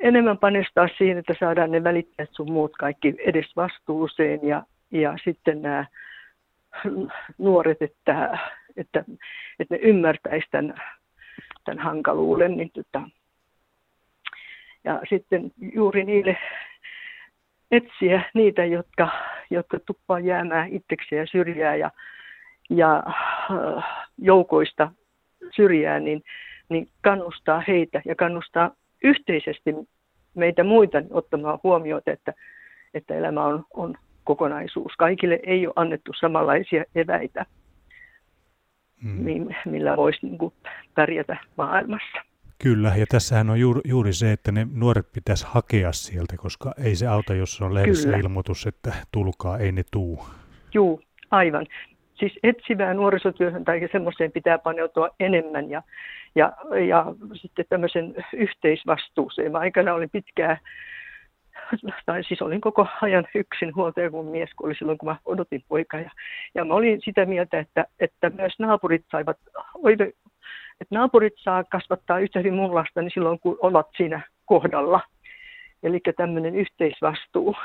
enemmän 0.00 0.38
panostaa 0.38 0.88
siihen, 0.98 1.18
että 1.18 1.34
saadaan 1.40 1.70
ne 1.70 1.84
välittäjät 1.84 2.30
sun 2.32 2.52
muut 2.52 2.76
kaikki 2.76 3.14
edes 3.18 3.56
vastuuseen 3.56 4.40
ja, 4.42 4.62
ja 4.90 5.16
sitten 5.24 5.62
nämä 5.62 5.86
nuoret, 7.38 7.82
että, 7.82 8.38
että, 8.76 9.04
että 9.58 9.74
ne 9.74 9.80
ymmärtäisivät 9.82 10.50
tämän, 10.50 10.74
tämän 11.64 11.84
hankaluuden, 11.84 12.56
niin 12.56 12.70
tota, 12.70 13.02
ja 14.84 15.00
sitten 15.08 15.50
juuri 15.74 16.04
niille 16.04 16.36
etsiä 17.70 18.22
niitä, 18.34 18.64
jotka, 18.64 19.08
jotka 19.50 19.78
tuppaa 19.80 20.20
jäämään 20.20 20.68
itseksi 20.68 21.14
ja 21.14 21.26
syrjää 21.26 21.76
ja, 21.76 21.90
ja 22.70 23.02
äh, 23.06 23.84
joukoista 24.18 24.92
syrjää, 25.56 26.00
niin, 26.00 26.22
niin 26.68 26.88
kannustaa 27.02 27.62
heitä 27.68 28.02
ja 28.04 28.14
kannustaa 28.14 28.70
yhteisesti 29.04 29.74
meitä 30.34 30.64
muita 30.64 31.02
ottamaan 31.10 31.58
huomioon, 31.62 32.02
että, 32.06 32.34
että 32.94 33.14
elämä 33.14 33.44
on, 33.44 33.64
on 33.74 33.94
kokonaisuus. 34.24 34.92
Kaikille 34.98 35.40
ei 35.42 35.66
ole 35.66 35.72
annettu 35.76 36.12
samanlaisia 36.20 36.84
eväitä, 36.94 37.46
hmm. 39.02 39.48
millä 39.64 39.96
voisi 39.96 40.26
niin 40.26 40.38
kuin, 40.38 40.54
pärjätä 40.94 41.36
maailmassa. 41.56 42.35
Kyllä, 42.62 42.92
ja 42.96 43.06
tässähän 43.08 43.50
on 43.50 43.60
juuri, 43.60 43.80
juuri 43.84 44.12
se, 44.12 44.32
että 44.32 44.52
ne 44.52 44.66
nuoret 44.72 45.12
pitäisi 45.12 45.46
hakea 45.48 45.92
sieltä, 45.92 46.36
koska 46.36 46.74
ei 46.84 46.96
se 46.96 47.06
auta, 47.06 47.34
jos 47.34 47.60
on 47.62 47.74
lehdessä 47.74 48.08
Kyllä. 48.08 48.18
ilmoitus, 48.18 48.66
että 48.66 48.92
tulkaa, 49.12 49.58
ei 49.58 49.72
ne 49.72 49.82
tuu. 49.92 50.26
Juu, 50.74 51.02
aivan. 51.30 51.66
Siis 52.14 52.38
etsivään 52.42 52.96
nuorisotyöhön 52.96 53.64
tai 53.64 53.88
semmoiseen 53.92 54.32
pitää 54.32 54.58
paneutua 54.58 55.08
enemmän 55.20 55.70
ja, 55.70 55.82
ja, 56.34 56.52
ja 56.88 57.06
sitten 57.34 57.64
tämmöisen 57.68 58.14
yhteisvastuuseen. 58.32 59.52
Mä 59.52 59.58
aikana 59.58 59.94
olin 59.94 60.10
pitkään, 60.10 60.58
tai 62.06 62.24
siis 62.24 62.42
olin 62.42 62.60
koko 62.60 62.86
ajan 63.02 63.26
yksin 63.34 63.74
huoltaja 63.74 64.10
kun 64.10 64.26
mies, 64.26 64.50
kun 64.56 64.66
oli 64.66 64.74
silloin 64.74 64.98
kun 64.98 65.08
mä 65.08 65.16
odotin 65.24 65.64
poikaa. 65.68 66.00
Ja, 66.00 66.10
ja 66.54 66.64
mä 66.64 66.74
olin 66.74 67.00
sitä 67.04 67.26
mieltä, 67.26 67.58
että, 67.58 67.86
että 68.00 68.30
myös 68.30 68.58
naapurit 68.58 69.04
saivat 69.10 69.38
oive, 69.74 70.12
että 70.80 70.94
naapurit 70.94 71.34
saa 71.36 71.64
kasvattaa 71.64 72.18
yhtä 72.18 72.38
hyvin 72.38 72.54
mun 72.54 72.74
lasta 72.74 73.02
niin 73.02 73.10
silloin, 73.14 73.38
kun 73.38 73.58
ovat 73.62 73.86
siinä 73.96 74.20
kohdalla. 74.46 75.00
Eli 75.82 76.00
tämmöinen 76.16 76.54
yhteisvastuu. 76.54 77.52
Mm. 77.52 77.58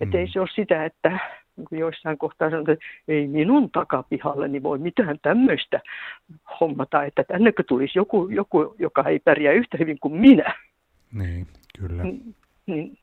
Että 0.00 0.18
ei 0.18 0.28
se 0.32 0.40
ole 0.40 0.48
sitä, 0.54 0.84
että 0.84 1.18
niin 1.56 1.80
joissain 1.80 2.18
kohtaa 2.18 2.50
sanotaan, 2.50 2.72
että 2.72 2.84
ei 3.08 3.26
minun 3.26 3.70
takapihalleni 3.70 4.62
voi 4.62 4.78
mitään 4.78 5.18
tämmöistä 5.22 5.80
hommata, 6.60 7.04
että 7.04 7.24
tännekö 7.24 7.62
tulisi 7.68 7.98
joku, 7.98 8.28
joku, 8.28 8.74
joka 8.78 9.02
ei 9.02 9.18
pärjää 9.18 9.52
yhtä 9.52 9.76
hyvin 9.78 9.98
kuin 10.00 10.14
minä. 10.14 10.54
Niin, 11.12 11.46
kyllä. 11.78 12.02
Niin, 12.02 12.34
niin, 12.66 12.98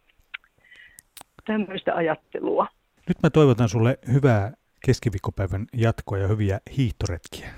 tämmöistä 1.46 1.96
ajattelua. 1.96 2.68
Nyt 3.08 3.18
mä 3.24 3.30
toivotan 3.30 3.70
sulle 3.70 4.00
hyvää 4.14 4.54
keskiviikkopäivän 4.86 5.66
jatkoa 5.74 6.18
ja 6.18 6.28
hyviä 6.28 6.60
hiihtoretkiä. 6.78 7.50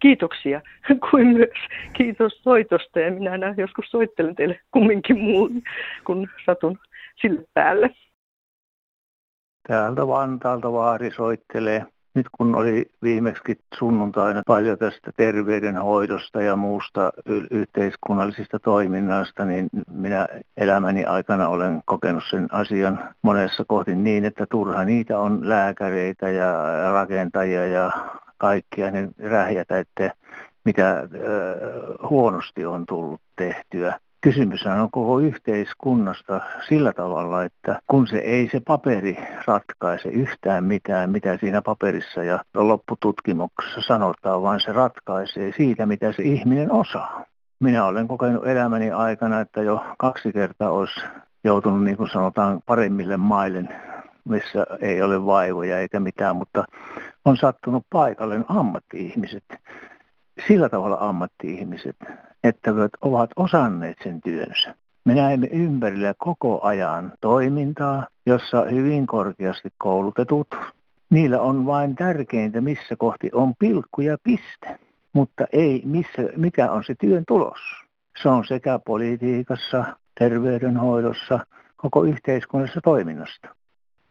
Kiitoksia, 0.00 0.60
kuin 1.10 1.26
myös 1.26 1.50
kiitos 1.92 2.42
soitosta. 2.42 3.00
Ja 3.00 3.12
minä 3.12 3.38
näin 3.38 3.54
joskus 3.58 3.86
soittelen 3.90 4.34
teille 4.34 4.60
kumminkin 4.70 5.18
muun, 5.18 5.62
kun 6.04 6.28
satun 6.46 6.78
sille 7.20 7.44
päälle. 7.54 7.90
Täältä 9.68 10.06
Vantaalta 10.06 10.72
Vaari 10.72 11.10
soittelee. 11.10 11.86
Nyt 12.14 12.26
kun 12.38 12.54
oli 12.54 12.86
viimeksi 13.02 13.58
sunnuntaina 13.78 14.42
paljon 14.46 14.78
tästä 14.78 15.12
terveydenhoidosta 15.16 16.42
ja 16.42 16.56
muusta 16.56 17.12
yhteiskunnallisista 17.50 18.58
toiminnasta, 18.58 19.44
niin 19.44 19.68
minä 19.90 20.28
elämäni 20.56 21.04
aikana 21.04 21.48
olen 21.48 21.80
kokenut 21.84 22.24
sen 22.30 22.48
asian 22.52 23.14
monessa 23.22 23.64
kohdin 23.68 24.04
niin, 24.04 24.24
että 24.24 24.46
turha 24.50 24.84
niitä 24.84 25.18
on 25.18 25.48
lääkäreitä 25.48 26.30
ja 26.30 26.52
rakentajia 26.92 27.66
ja 27.66 27.90
kaikkia 28.38 28.90
ne 28.90 29.08
rähjätä, 29.18 29.78
että 29.78 30.12
mitä 30.64 30.98
äh, 30.98 31.06
huonosti 32.10 32.66
on 32.66 32.86
tullut 32.86 33.20
tehtyä 33.36 33.98
kysymys 34.20 34.66
on 34.66 34.90
koko 34.90 35.18
yhteiskunnasta 35.18 36.40
sillä 36.68 36.92
tavalla, 36.92 37.44
että 37.44 37.80
kun 37.86 38.06
se 38.06 38.18
ei 38.18 38.48
se 38.52 38.60
paperi 38.66 39.18
ratkaise 39.46 40.08
yhtään 40.08 40.64
mitään, 40.64 41.10
mitä 41.10 41.36
siinä 41.40 41.62
paperissa 41.62 42.22
ja 42.22 42.44
loppututkimuksessa 42.54 43.80
sanotaan, 43.80 44.42
vaan 44.42 44.60
se 44.60 44.72
ratkaisee 44.72 45.52
siitä, 45.56 45.86
mitä 45.86 46.12
se 46.12 46.22
ihminen 46.22 46.72
osaa. 46.72 47.24
Minä 47.60 47.84
olen 47.84 48.08
kokenut 48.08 48.46
elämäni 48.46 48.90
aikana, 48.90 49.40
että 49.40 49.62
jo 49.62 49.84
kaksi 49.98 50.32
kertaa 50.32 50.70
olisi 50.70 51.00
joutunut, 51.44 51.84
niin 51.84 51.96
kuin 51.96 52.10
sanotaan, 52.10 52.60
paremmille 52.66 53.16
maille, 53.16 53.64
missä 54.28 54.66
ei 54.80 55.02
ole 55.02 55.26
vaivoja 55.26 55.78
eikä 55.78 56.00
mitään, 56.00 56.36
mutta 56.36 56.64
on 57.24 57.36
sattunut 57.36 57.86
paikalle 57.90 58.44
ammatti-ihmiset, 58.48 59.44
sillä 60.48 60.68
tavalla 60.68 60.96
ammatti-ihmiset, 61.00 61.96
että 62.44 62.70
ovat 63.00 63.30
osanneet 63.36 63.96
sen 64.02 64.20
työnsä. 64.20 64.74
Me 65.04 65.14
näemme 65.14 65.46
ympärillä 65.46 66.14
koko 66.18 66.60
ajan 66.62 67.12
toimintaa, 67.20 68.06
jossa 68.26 68.64
hyvin 68.70 69.06
korkeasti 69.06 69.68
koulutetut, 69.78 70.48
niillä 71.10 71.40
on 71.40 71.66
vain 71.66 71.94
tärkeintä, 71.96 72.60
missä 72.60 72.96
kohti 72.96 73.30
on 73.32 73.54
pilkku 73.58 74.00
ja 74.00 74.16
piste, 74.22 74.78
mutta 75.12 75.44
ei 75.52 75.82
missä, 75.84 76.22
mikä 76.36 76.70
on 76.70 76.84
se 76.84 76.94
työn 76.94 77.24
tulos. 77.28 77.58
Se 78.22 78.28
on 78.28 78.44
sekä 78.44 78.78
politiikassa, 78.78 79.84
terveydenhoidossa, 80.18 81.40
koko 81.76 82.04
yhteiskunnassa 82.04 82.80
toiminnasta. 82.84 83.48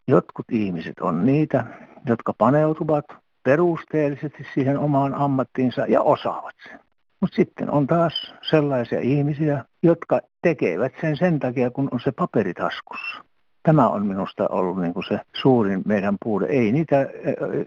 Jotkut 0.07 0.45
ihmiset 0.51 0.99
on 1.01 1.25
niitä, 1.25 1.63
jotka 2.05 2.33
paneutuvat 2.37 3.05
perusteellisesti 3.43 4.45
siihen 4.53 4.79
omaan 4.79 5.13
ammattiinsa 5.13 5.85
ja 5.87 6.01
osaavat 6.01 6.55
sen. 6.67 6.79
Mutta 7.21 7.35
sitten 7.35 7.69
on 7.71 7.87
taas 7.87 8.33
sellaisia 8.49 8.99
ihmisiä, 8.99 9.65
jotka 9.83 10.21
tekevät 10.41 10.93
sen 11.01 11.17
sen 11.17 11.39
takia, 11.39 11.71
kun 11.71 11.89
on 11.91 11.99
se 11.99 12.11
paperitaskussa. 12.11 13.23
Tämä 13.63 13.89
on 13.89 14.05
minusta 14.05 14.47
ollut 14.49 14.81
niin 14.81 14.93
kuin 14.93 15.03
se 15.07 15.19
suurin 15.33 15.81
meidän 15.85 16.17
puute. 16.23 16.45
Ei 16.45 16.71
niitä 16.71 16.99
äh, 16.99 17.07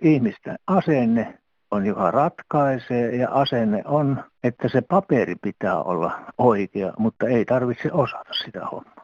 ihmisten 0.02 0.58
asenne 0.66 1.38
on, 1.70 1.86
joka 1.86 2.10
ratkaisee 2.10 3.16
ja 3.16 3.30
asenne 3.30 3.82
on, 3.84 4.24
että 4.44 4.68
se 4.68 4.80
paperi 4.80 5.34
pitää 5.42 5.82
olla 5.82 6.20
oikea, 6.38 6.92
mutta 6.98 7.26
ei 7.26 7.44
tarvitse 7.44 7.92
osata 7.92 8.32
sitä 8.44 8.66
hommaa. 8.66 8.99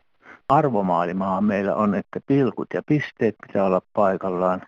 Arvomaailmaa 0.49 1.41
meillä 1.41 1.75
on, 1.75 1.95
että 1.95 2.21
pilkut 2.27 2.69
ja 2.75 2.83
pisteet 2.83 3.35
pitää 3.47 3.65
olla 3.65 3.83
paikallaan, 3.93 4.67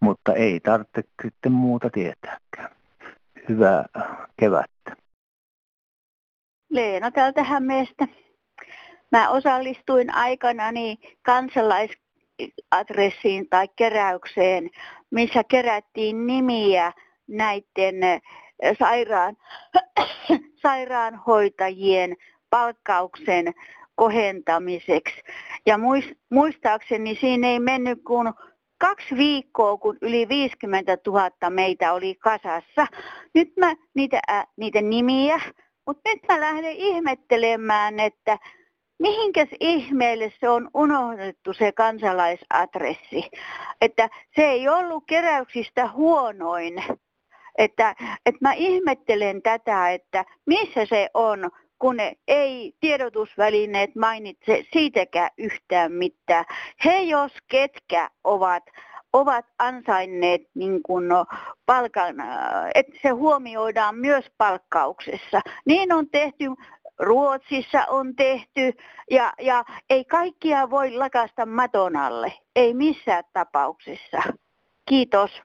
mutta 0.00 0.34
ei 0.34 0.60
tarvitse 0.60 1.02
sitten 1.22 1.52
muuta 1.52 1.90
tietääkään. 1.90 2.76
Hyvää 3.48 3.84
kevättä. 4.40 4.96
Leena 6.70 7.10
täältä 7.10 7.44
Hämeestä. 7.44 8.08
Mä 9.12 9.28
osallistuin 9.28 10.14
aikanani 10.14 10.98
kansalaisadressiin 11.22 13.48
tai 13.50 13.68
keräykseen, 13.76 14.70
missä 15.10 15.44
kerättiin 15.44 16.26
nimiä 16.26 16.92
näiden 17.28 18.02
eh, 18.02 18.22
sairaan, 18.78 19.36
sairaanhoitajien 20.62 22.16
palkkauksen 22.50 23.54
kohentamiseksi. 23.96 25.22
Ja 25.66 25.78
muistaakseni 26.30 27.14
siinä 27.14 27.48
ei 27.48 27.60
mennyt 27.60 27.98
kuin 28.06 28.32
kaksi 28.78 29.16
viikkoa, 29.16 29.76
kun 29.76 29.98
yli 30.02 30.28
50 30.28 30.98
000 31.06 31.50
meitä 31.50 31.92
oli 31.92 32.14
kasassa. 32.14 32.86
Nyt 33.34 33.56
mä 33.56 33.74
niitä, 33.94 34.20
äh, 34.30 34.46
niitä 34.56 34.82
nimiä 34.82 35.40
mutta 35.86 36.10
nyt 36.10 36.20
mä 36.28 36.40
lähden 36.40 36.72
ihmettelemään, 36.72 38.00
että 38.00 38.38
mihinkäs 38.98 39.48
ihmeelle 39.60 40.32
se 40.40 40.48
on 40.48 40.70
unohdettu 40.74 41.52
se 41.52 41.72
kansalaisadressi. 41.72 43.30
Että 43.80 44.08
se 44.36 44.42
ei 44.42 44.68
ollut 44.68 45.04
keräyksistä 45.06 45.88
huonoin. 45.92 46.84
Että, 47.58 47.94
että 48.26 48.38
mä 48.40 48.52
ihmettelen 48.52 49.42
tätä, 49.42 49.90
että 49.90 50.24
missä 50.46 50.86
se 50.86 51.10
on, 51.14 51.50
kun 51.78 51.96
ei 52.28 52.74
tiedotusvälineet 52.80 53.94
mainitse 53.94 54.64
siitäkään 54.72 55.30
yhtään 55.38 55.92
mitään. 55.92 56.44
He 56.84 56.98
jos 57.00 57.32
ketkä 57.48 58.10
ovat 58.24 58.64
ovat 59.12 59.46
ansainneet 59.58 60.42
niin 60.54 60.82
kuin 60.82 61.08
no, 61.08 61.26
palkan, 61.66 62.20
äh, 62.20 62.70
että 62.74 62.92
se 63.02 63.08
huomioidaan 63.08 63.98
myös 63.98 64.24
palkkauksessa. 64.38 65.40
Niin 65.66 65.92
on 65.92 66.10
tehty 66.10 66.44
Ruotsissa 66.98 67.84
on 67.88 68.16
tehty 68.16 68.72
ja, 69.10 69.32
ja 69.40 69.64
ei 69.90 70.04
kaikkia 70.04 70.70
voi 70.70 70.92
lakasta 70.92 71.46
maton 71.46 71.96
alle, 71.96 72.32
ei 72.56 72.74
missään 72.74 73.24
tapauksessa. 73.32 74.22
Kiitos. 74.88 75.42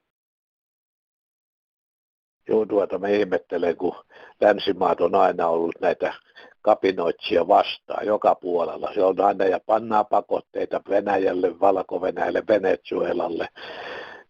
Joo, 2.52 2.66
tuota 2.66 3.00
me 3.00 3.16
ihmettelen, 3.16 3.78
kun 3.78 3.96
länsimaat 4.42 5.02
on 5.02 5.16
aina 5.16 5.48
ollut 5.48 5.76
näitä 5.82 6.14
kapinoitsija 6.62 7.48
vastaan 7.48 8.06
joka 8.06 8.36
puolella. 8.36 8.94
Se 8.94 9.04
on 9.04 9.22
aina 9.22 9.46
ja 9.46 9.60
pannaa 9.66 10.04
pakotteita 10.04 10.82
Venäjälle, 10.90 11.60
Valko-Venäjälle, 11.60 12.44
Venezuelalle 12.48 13.48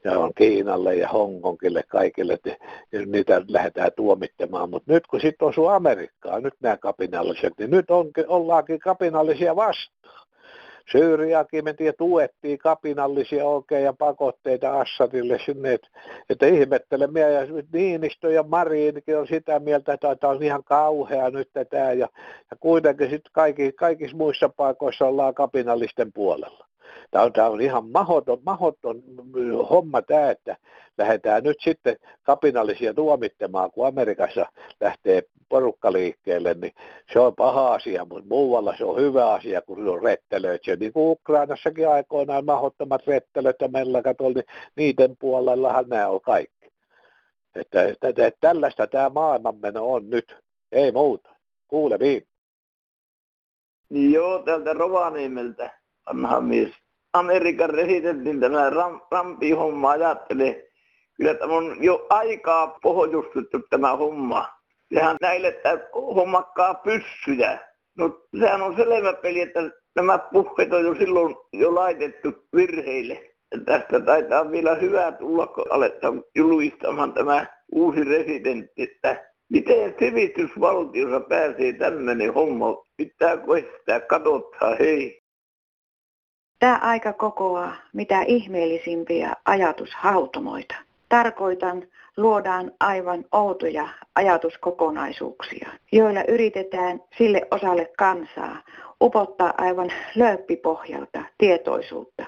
ja 0.03 0.19
on 0.19 0.33
Kiinalle 0.33 0.95
ja 0.95 1.07
Hongkongille 1.07 1.83
kaikille, 1.87 2.37
ja 2.91 3.05
niitä 3.05 3.41
lähdetään 3.47 3.91
tuomittamaan. 3.95 4.69
Mutta 4.69 4.93
nyt 4.93 5.07
kun 5.07 5.21
sitten 5.21 5.47
osuu 5.47 5.67
Amerikkaan, 5.67 6.43
nyt 6.43 6.55
nämä 6.61 6.77
kapinalliset, 6.77 7.53
niin 7.59 7.71
nyt 7.71 7.91
on, 7.91 8.11
ollaankin 8.27 8.79
kapinallisia 8.79 9.55
vastaan. 9.55 10.20
Syyriakin 10.91 11.63
me 11.63 11.73
tiedä, 11.73 11.93
tuettiin 11.97 12.57
kapinallisia 12.57 13.45
oikein 13.45 13.83
ja 13.83 13.93
pakotteita 13.93 14.79
Assadille 14.79 15.39
sinne, 15.45 15.73
että, 15.73 15.87
että 16.29 16.45
ihmettelemme 16.45 17.19
ja 17.19 17.41
Niinistö 17.73 18.31
ja 18.31 18.43
Mariinkin 18.43 19.17
on 19.17 19.27
sitä 19.27 19.59
mieltä, 19.59 19.93
että 19.93 20.15
tämä 20.15 20.33
on 20.33 20.43
ihan 20.43 20.63
kauhea 20.63 21.29
nyt 21.29 21.49
tämä 21.69 21.91
ja, 21.91 22.07
ja 22.51 22.57
kuitenkin 22.59 23.09
sitten 23.09 23.31
kaikki, 23.33 23.71
kaikissa 23.71 24.17
muissa 24.17 24.49
paikoissa 24.49 25.05
ollaan 25.05 25.33
kapinallisten 25.33 26.13
puolella. 26.13 26.70
Tämä 27.11 27.47
on, 27.47 27.61
ihan 27.61 27.85
mahdoton, 27.85 28.39
mahdoton 28.45 29.03
homma 29.69 30.01
tämä, 30.01 30.31
että 30.31 30.57
lähdetään 30.97 31.43
nyt 31.43 31.57
sitten 31.61 31.95
kapinallisia 32.23 32.93
tuomittamaan, 32.93 33.71
kun 33.71 33.87
Amerikassa 33.87 34.45
lähtee 34.81 35.23
porukka 35.49 35.93
liikkeelle, 35.93 36.53
niin 36.53 36.73
se 37.13 37.19
on 37.19 37.35
paha 37.35 37.73
asia, 37.73 38.05
mutta 38.05 38.29
muualla 38.29 38.75
se 38.77 38.85
on 38.85 39.01
hyvä 39.01 39.31
asia, 39.31 39.61
kun 39.61 39.83
se 39.83 39.89
on 39.89 40.03
rettelöit. 40.03 40.67
Ja 40.67 40.75
niin 40.75 40.93
kuin 40.93 41.11
Ukrainassakin 41.11 41.89
aikoinaan 41.89 42.45
mahdottomat 42.45 43.07
rettelöt 43.07 43.55
ja 43.61 43.67
mellakat 43.67 44.21
oli, 44.21 44.33
niin 44.33 44.45
niiden 44.75 45.17
puolellahan 45.17 45.85
nämä 45.89 46.07
on 46.07 46.21
kaikki. 46.21 46.71
Että, 47.55 47.83
että, 47.83 48.07
että, 48.07 48.31
tällaista 48.41 48.87
tämä 48.87 49.09
maailmanmeno 49.09 49.91
on 49.91 50.09
nyt, 50.09 50.35
ei 50.71 50.91
muuta. 50.91 51.29
Kuule 51.67 51.99
viime. 51.99 52.25
Joo, 53.89 54.39
täältä 54.39 54.73
Rovaniemeltä, 54.73 55.80
vanha 56.07 56.41
mies. 56.41 56.71
Amerikan 57.13 57.69
residentin 57.69 58.39
tämä 58.39 58.69
ram, 58.69 59.01
rampi-homma 59.11 59.89
ajattelee. 59.89 60.67
Kyllä 61.17 61.33
tämä 61.33 61.53
on 61.53 61.77
jo 61.79 62.05
aikaa 62.09 62.67
pohjustettu 62.81 63.59
tämä 63.69 63.95
homma. 63.95 64.49
Sehän 64.93 65.17
näille 65.21 65.61
hommakkaa 65.93 66.73
pyssyjä. 66.73 67.59
No 67.97 68.21
sehän 68.39 68.61
on 68.61 68.75
selvä 68.75 69.13
peli, 69.13 69.41
että 69.41 69.59
nämä 69.95 70.17
puheet 70.17 70.73
on 70.73 70.85
jo 70.85 70.95
silloin 70.95 71.35
jo 71.53 71.75
laitettu 71.75 72.33
virheille. 72.55 73.31
Ja 73.51 73.59
tästä 73.65 73.99
taitaa 73.99 74.51
vielä 74.51 74.75
hyvä 74.75 75.11
tulla, 75.11 75.47
kun 75.47 75.65
aletaan 75.69 76.23
julistamaan 76.35 77.13
tämä 77.13 77.45
uusi 77.71 78.03
residentti, 78.03 78.83
että 78.83 79.31
miten 79.49 79.95
sivistysvaltiossa 79.99 81.19
pääsee 81.19 81.73
tämmöinen 81.73 82.33
homma. 82.33 82.85
Pitää 82.97 83.37
koettaa, 83.37 83.99
katsotaan, 83.99 84.77
hei. 84.79 85.20
Tämä 86.61 86.79
aika 86.81 87.13
kokoaa 87.13 87.75
mitä 87.93 88.21
ihmeellisimpiä 88.21 89.33
ajatushautomoita. 89.45 90.75
Tarkoitan, 91.09 91.83
luodaan 92.17 92.71
aivan 92.79 93.25
outoja 93.31 93.87
ajatuskokonaisuuksia, 94.15 95.69
joilla 95.91 96.23
yritetään 96.27 97.03
sille 97.17 97.47
osalle 97.51 97.91
kansaa 97.97 98.57
upottaa 99.01 99.53
aivan 99.57 99.91
lööppipohjalta 100.15 101.23
tietoisuutta. 101.37 102.25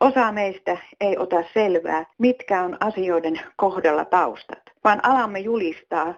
Osa 0.00 0.32
meistä 0.32 0.76
ei 1.00 1.18
ota 1.18 1.44
selvää, 1.54 2.04
mitkä 2.18 2.62
on 2.62 2.76
asioiden 2.80 3.40
kohdalla 3.56 4.04
taustat, 4.04 4.62
vaan 4.84 5.00
alamme 5.04 5.38
julistaa 5.38 6.14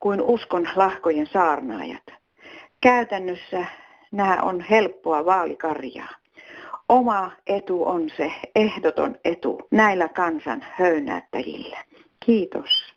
kuin 0.00 0.22
uskon 0.22 0.68
lahkojen 0.76 1.26
saarnaajat. 1.26 2.04
Käytännössä 2.80 3.64
nämä 4.12 4.38
on 4.42 4.60
helppoa 4.60 5.24
vaalikarjaa. 5.24 6.18
Oma 6.88 7.32
etu 7.46 7.84
on 7.84 8.10
se 8.16 8.32
ehdoton 8.54 9.16
etu 9.24 9.58
näillä 9.70 10.08
kansan 10.08 10.66
höynäyttäjillä. 10.76 11.84
Kiitos. 12.26 12.94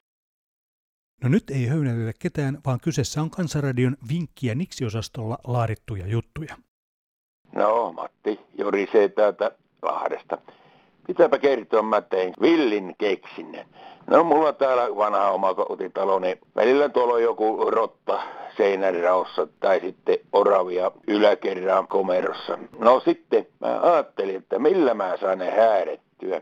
No 1.23 1.29
nyt 1.29 1.49
ei 1.49 1.67
höynäytetä 1.67 2.13
ketään, 2.19 2.57
vaan 2.65 2.79
kyseessä 2.83 3.21
on 3.21 3.29
Kansanradion 3.29 3.97
vinkkiä 4.09 4.55
Niksi-osastolla 4.55 5.37
laadittuja 5.47 6.07
juttuja. 6.07 6.55
No, 7.55 7.93
Matti 7.93 8.39
jorisee 8.57 9.09
täältä 9.09 9.51
Lahdesta. 9.81 10.37
Pitääpä 11.07 11.37
kertoa, 11.37 11.81
mä 11.81 12.01
tein 12.01 12.33
villin 12.41 12.95
keksinnön. 12.97 13.65
No 14.07 14.23
mulla 14.23 14.53
täällä 14.53 14.95
vanha 14.97 15.31
oma 15.31 15.53
kotitalo, 15.53 16.19
niin 16.19 16.39
välillä 16.55 16.89
tuolla 16.89 17.13
on 17.13 17.23
joku 17.23 17.69
rotta 17.69 18.19
seinänraossa 18.57 19.47
tai 19.59 19.79
sitten 19.79 20.17
oravia 20.33 20.91
yläkerran 21.07 21.87
komerossa. 21.87 22.57
No 22.79 22.99
sitten 22.99 23.47
mä 23.59 23.79
ajattelin, 23.81 24.35
että 24.35 24.59
millä 24.59 24.93
mä 24.93 25.17
saan 25.21 25.37
ne 25.39 25.51
häädettyä. 25.51 26.41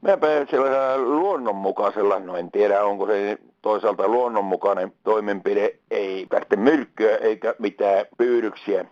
Mä 0.00 0.16
pääsin 0.16 0.48
sellaisella 0.50 0.98
luonnonmukaisella, 0.98 2.18
no 2.18 2.36
en 2.36 2.50
tiedä 2.50 2.84
onko 2.84 3.06
se 3.06 3.38
toisaalta 3.62 4.08
luonnonmukainen 4.08 4.92
toimenpide, 5.04 5.74
ei 5.90 6.26
tarvitse 6.30 6.56
myrkkyä 6.56 7.16
eikä 7.16 7.54
mitään 7.58 8.06
pyydyksiä. 8.18 8.84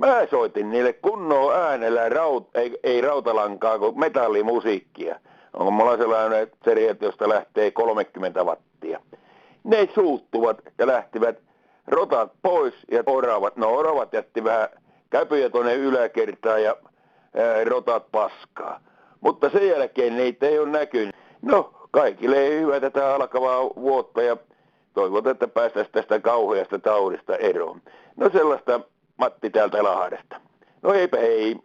Mä 0.00 0.26
soitin 0.30 0.70
niille 0.70 0.92
kunnon 0.92 1.54
äänellä, 1.54 2.08
raut, 2.08 2.48
ei, 2.54 2.78
ei 2.82 3.00
rautalankaa, 3.00 3.78
kuin 3.78 3.98
metallimusiikkia. 3.98 5.20
Onko 5.52 5.70
mulla 5.70 5.96
sellainen 5.96 6.50
serie, 6.64 6.96
josta 7.00 7.28
lähtee 7.28 7.70
30 7.70 8.44
wattia. 8.44 9.00
Ne 9.64 9.88
suuttuvat 9.94 10.62
ja 10.78 10.86
lähtivät 10.86 11.38
rotat 11.86 12.32
pois 12.42 12.74
ja 12.90 13.02
oravat. 13.06 13.56
No 13.56 13.68
oravat 13.74 14.12
jätti 14.12 14.44
vähän 14.44 14.68
käpyjä 15.10 15.50
tuonne 15.50 15.74
yläkertaan 15.74 16.62
ja 16.62 16.76
ää, 17.36 17.64
rotat 17.64 18.10
paskaa. 18.12 18.80
Mutta 19.20 19.50
sen 19.50 19.68
jälkeen 19.68 20.16
niitä 20.16 20.46
ei 20.46 20.58
ole 20.58 20.70
näkynyt. 20.70 21.14
No, 21.42 21.72
kaikille 21.90 22.36
ei 22.36 22.60
hyvä 22.60 22.80
tätä 22.80 23.14
alkavaa 23.14 23.62
vuotta 23.62 24.22
ja 24.22 24.36
toivotaan, 24.94 25.32
että 25.32 25.48
päästäisiin 25.48 25.92
tästä 25.92 26.20
kauheasta 26.20 26.78
taudista 26.78 27.36
eroon. 27.36 27.82
No 28.16 28.30
sellaista 28.32 28.80
Matti 29.20 29.50
täältä 29.50 29.84
Lahdesta. 29.84 30.40
No 30.82 30.92
eipä 30.92 31.16
hei. 31.16 31.56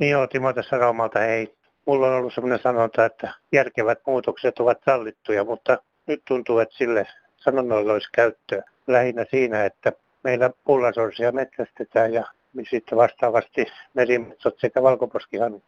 Niin 0.00 0.10
joo, 0.10 0.26
Timo 0.26 0.52
tässä 0.52 0.78
Raumalta 0.78 1.18
hei. 1.18 1.54
Mulla 1.86 2.06
on 2.06 2.12
ollut 2.12 2.34
sellainen 2.34 2.62
sanonta, 2.62 3.04
että 3.04 3.34
järkevät 3.52 3.98
muutokset 4.06 4.58
ovat 4.58 4.78
sallittuja, 4.84 5.44
mutta 5.44 5.78
nyt 6.06 6.22
tuntuu, 6.28 6.58
että 6.58 6.76
sille 6.76 7.06
sanonnoilla 7.36 7.92
olisi 7.92 8.08
käyttöä. 8.12 8.62
Lähinnä 8.86 9.24
siinä, 9.30 9.64
että 9.64 9.92
meillä 10.24 10.50
pullasorsia 10.64 11.32
metsästetään 11.32 12.12
ja 12.12 12.24
sitten 12.70 12.98
vastaavasti 12.98 13.66
merimetsot 13.94 14.58
sekä 14.58 14.82
valkoposkihanit 14.82 15.64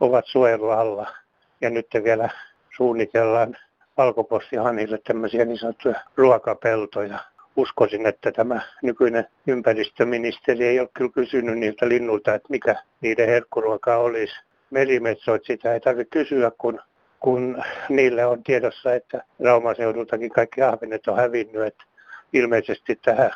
ovat 0.00 0.24
suojelua 0.26 0.80
alla. 0.80 1.14
Ja 1.60 1.70
nyt 1.70 1.86
vielä 2.04 2.28
suunnitellaan 2.76 3.56
valkoposkihanille 3.96 4.98
tämmöisiä 5.06 5.44
niin 5.44 5.58
sanottuja 5.58 6.00
ruokapeltoja. 6.16 7.18
Uskoisin, 7.60 8.06
että 8.06 8.32
tämä 8.32 8.60
nykyinen 8.82 9.26
ympäristöministeri 9.46 10.66
ei 10.66 10.80
ole 10.80 10.88
kyllä 10.94 11.10
kysynyt 11.14 11.58
niiltä 11.58 11.88
linnulta, 11.88 12.34
että 12.34 12.46
mikä 12.50 12.76
niiden 13.00 13.28
herkkuruoka 13.28 13.96
olisi. 13.96 14.34
Merimetsoit 14.70 15.44
sitä 15.44 15.74
ei 15.74 15.80
tarvitse 15.80 16.10
kysyä, 16.10 16.52
kun, 16.58 16.80
kun 17.20 17.62
niille 17.88 18.26
on 18.26 18.42
tiedossa, 18.42 18.94
että 18.94 19.24
Raumaseudultakin 19.44 20.30
kaikki 20.30 20.62
ahvenet 20.62 21.08
on 21.08 21.16
hävinnyt. 21.16 21.62
Että 21.62 21.84
ilmeisesti 22.32 22.98
tähän 23.04 23.30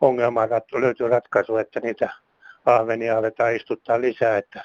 ongelmaan 0.00 0.48
löytyy 0.72 1.08
ratkaisu, 1.08 1.56
että 1.56 1.80
niitä 1.80 2.08
ahvenia 2.66 3.18
aletaan 3.18 3.56
istuttaa 3.56 4.00
lisää, 4.00 4.38
että 4.38 4.64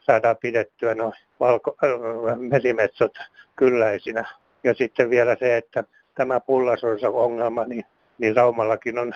saadaan 0.00 0.36
pidettyä 0.36 0.94
noin 0.94 1.14
valko- 1.40 1.76
äh, 1.84 2.38
merimetsot 2.38 3.12
kylläisinä. 3.56 4.24
Ja 4.64 4.74
sitten 4.74 5.10
vielä 5.10 5.36
se, 5.38 5.56
että 5.56 5.84
tämä 6.14 6.40
pullasorsa-ongelma, 6.40 7.64
niin, 7.64 7.84
niin 8.20 8.36
Raumallakin 8.36 8.98
on 8.98 9.14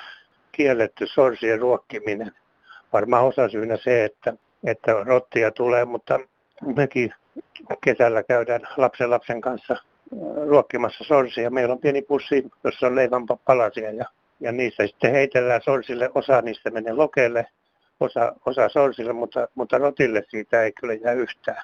kielletty 0.52 1.06
sorsien 1.06 1.58
ruokkiminen. 1.58 2.32
Varmaan 2.92 3.24
osasyynä 3.24 3.76
se, 3.76 4.04
että, 4.04 4.34
että 4.64 4.92
rottia 4.92 5.50
tulee, 5.50 5.84
mutta 5.84 6.20
mekin 6.76 7.14
kesällä 7.84 8.22
käydään 8.22 8.60
lapsen 8.76 9.10
lapsen 9.10 9.40
kanssa 9.40 9.74
äh, 9.74 9.80
ruokkimassa 10.46 11.04
sorsia. 11.04 11.50
Meillä 11.50 11.72
on 11.72 11.80
pieni 11.80 12.02
pussi, 12.02 12.50
jossa 12.64 12.86
on 12.86 12.96
leivän 12.96 13.26
palasia 13.44 13.90
ja, 13.90 14.04
ja 14.40 14.52
niissä 14.52 14.86
sitten 14.86 15.12
heitellään 15.12 15.62
sorsille. 15.64 16.10
Osa 16.14 16.42
niistä 16.42 16.70
menee 16.70 16.92
lokeelle 16.92 17.46
osa, 18.00 18.32
osa 18.46 18.68
sorsille, 18.68 19.12
mutta, 19.12 19.48
mutta 19.54 19.78
rotille 19.78 20.22
siitä 20.28 20.62
ei 20.62 20.72
kyllä 20.72 20.94
jää 20.94 21.12
yhtään. 21.12 21.62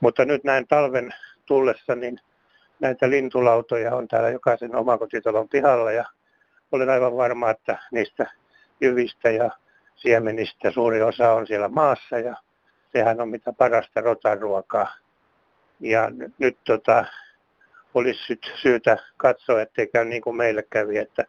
Mutta 0.00 0.24
nyt 0.24 0.44
näin 0.44 0.66
talven 0.68 1.14
tullessa, 1.46 1.94
niin 1.94 2.20
näitä 2.80 3.10
lintulautoja 3.10 3.96
on 3.96 4.08
täällä 4.08 4.30
jokaisen 4.30 4.76
omakotitalon 4.76 5.48
pihalla 5.48 5.92
ja 5.92 6.04
olen 6.72 6.90
aivan 6.90 7.16
varma, 7.16 7.50
että 7.50 7.78
niistä 7.92 8.30
jyvistä 8.80 9.30
ja 9.30 9.50
siemenistä 9.96 10.70
suuri 10.70 11.02
osa 11.02 11.32
on 11.32 11.46
siellä 11.46 11.68
maassa 11.68 12.18
ja 12.18 12.36
sehän 12.92 13.20
on 13.20 13.28
mitä 13.28 13.52
parasta 13.52 14.00
rotaruokaa. 14.00 14.94
Ja 15.80 16.10
nyt, 16.10 16.32
nyt 16.38 16.58
tota, 16.64 17.04
olisi 17.94 18.40
syytä 18.62 18.96
katsoa, 19.16 19.62
ettei 19.62 19.86
käy 19.86 20.04
niin 20.04 20.22
kuin 20.22 20.36
meille 20.36 20.64
kävi, 20.70 20.98
että 20.98 21.24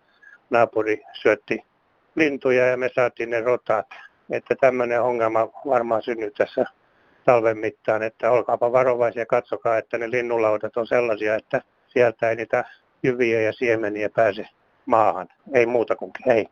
naapuri 0.50 1.04
syötti 1.14 1.66
lintuja 2.16 2.68
ja 2.68 2.78
me 2.78 2.90
saatiin 2.96 3.30
ne 3.30 3.42
rotat 3.42 3.88
että 4.32 4.56
tämmöinen 4.56 5.02
ongelma 5.02 5.48
varmaan 5.66 6.02
syntyy 6.02 6.32
tässä 6.32 6.66
talven 7.26 7.58
mittaan, 7.58 8.04
että 8.04 8.32
olkaapa 8.32 8.72
varovaisia, 8.72 9.26
katsokaa, 9.26 9.78
että 9.78 9.98
ne 9.98 10.12
linnulautat 10.12 10.78
on 10.78 10.88
sellaisia, 10.88 11.36
että 11.36 11.62
sieltä 11.88 12.30
ei 12.30 12.36
niitä 12.36 12.66
jyviä 13.04 13.42
ja 13.42 13.54
siemeniä 13.54 14.10
pääse 14.10 14.48
maahan. 14.86 15.28
Ei 15.54 15.66
muuta 15.66 15.96
kuin 15.96 16.12
hei. 16.26 16.48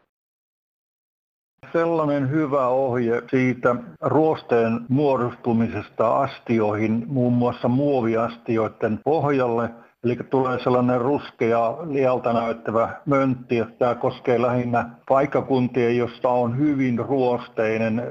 Sellainen 1.74 2.30
hyvä 2.30 2.68
ohje 2.68 3.22
siitä 3.32 3.76
ruosteen 4.02 4.80
muodostumisesta 4.90 6.18
astioihin, 6.18 7.04
muun 7.08 7.34
muassa 7.34 7.68
muoviastioiden 7.68 9.00
pohjalle, 9.04 9.70
Eli 10.04 10.16
tulee 10.16 10.60
sellainen 10.60 11.02
ruskea, 11.02 11.78
lialta 11.90 12.34
näyttävä 12.34 12.90
möntti, 13.06 13.58
että 13.58 13.76
tämä 13.80 13.96
koskee 13.96 14.42
lähinnä 14.42 14.90
paikkakuntia, 15.10 15.90
josta 15.90 16.30
on 16.30 16.58
hyvin 16.58 17.00
ruosteinen 17.00 18.02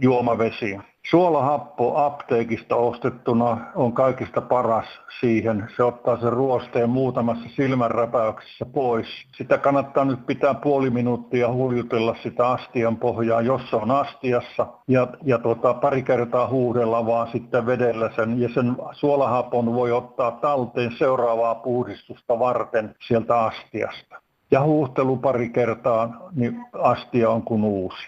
juomavesi. 0.00 0.78
Suolahappo 1.10 1.98
apteekista 1.98 2.76
ostettuna 2.76 3.66
on 3.74 3.92
kaikista 3.92 4.40
paras 4.40 4.86
siihen. 5.20 5.68
Se 5.76 5.82
ottaa 5.82 6.20
sen 6.20 6.32
ruosteen 6.32 6.90
muutamassa 6.90 7.48
silmänräpäyksessä 7.56 8.66
pois. 8.66 9.06
Sitä 9.36 9.58
kannattaa 9.58 10.04
nyt 10.04 10.26
pitää 10.26 10.54
puoli 10.54 10.90
minuuttia 10.90 11.52
huijutella 11.52 12.16
sitä 12.22 12.48
astian 12.48 12.96
pohjaa, 12.96 13.40
jos 13.40 13.70
se 13.70 13.76
on 13.76 13.90
astiassa. 13.90 14.66
Ja, 14.88 15.08
ja 15.24 15.38
tuota, 15.38 15.74
pari 15.74 16.02
kertaa 16.02 16.48
huudella 16.48 17.06
vaan 17.06 17.28
sitten 17.32 17.66
vedellä 17.66 18.10
sen. 18.16 18.40
Ja 18.40 18.48
sen 18.54 18.76
suolahapon 18.92 19.74
voi 19.74 19.92
ottaa 19.92 20.30
talteen 20.30 20.92
seuraavaa 20.98 21.54
puhdistusta 21.54 22.38
varten 22.38 22.94
sieltä 23.06 23.40
astiasta. 23.40 24.20
Ja 24.50 24.62
huuhtelu 24.62 25.16
pari 25.16 25.50
kertaa, 25.50 26.28
niin 26.34 26.66
astia 26.72 27.30
on 27.30 27.42
kuin 27.42 27.64
uusi. 27.64 28.06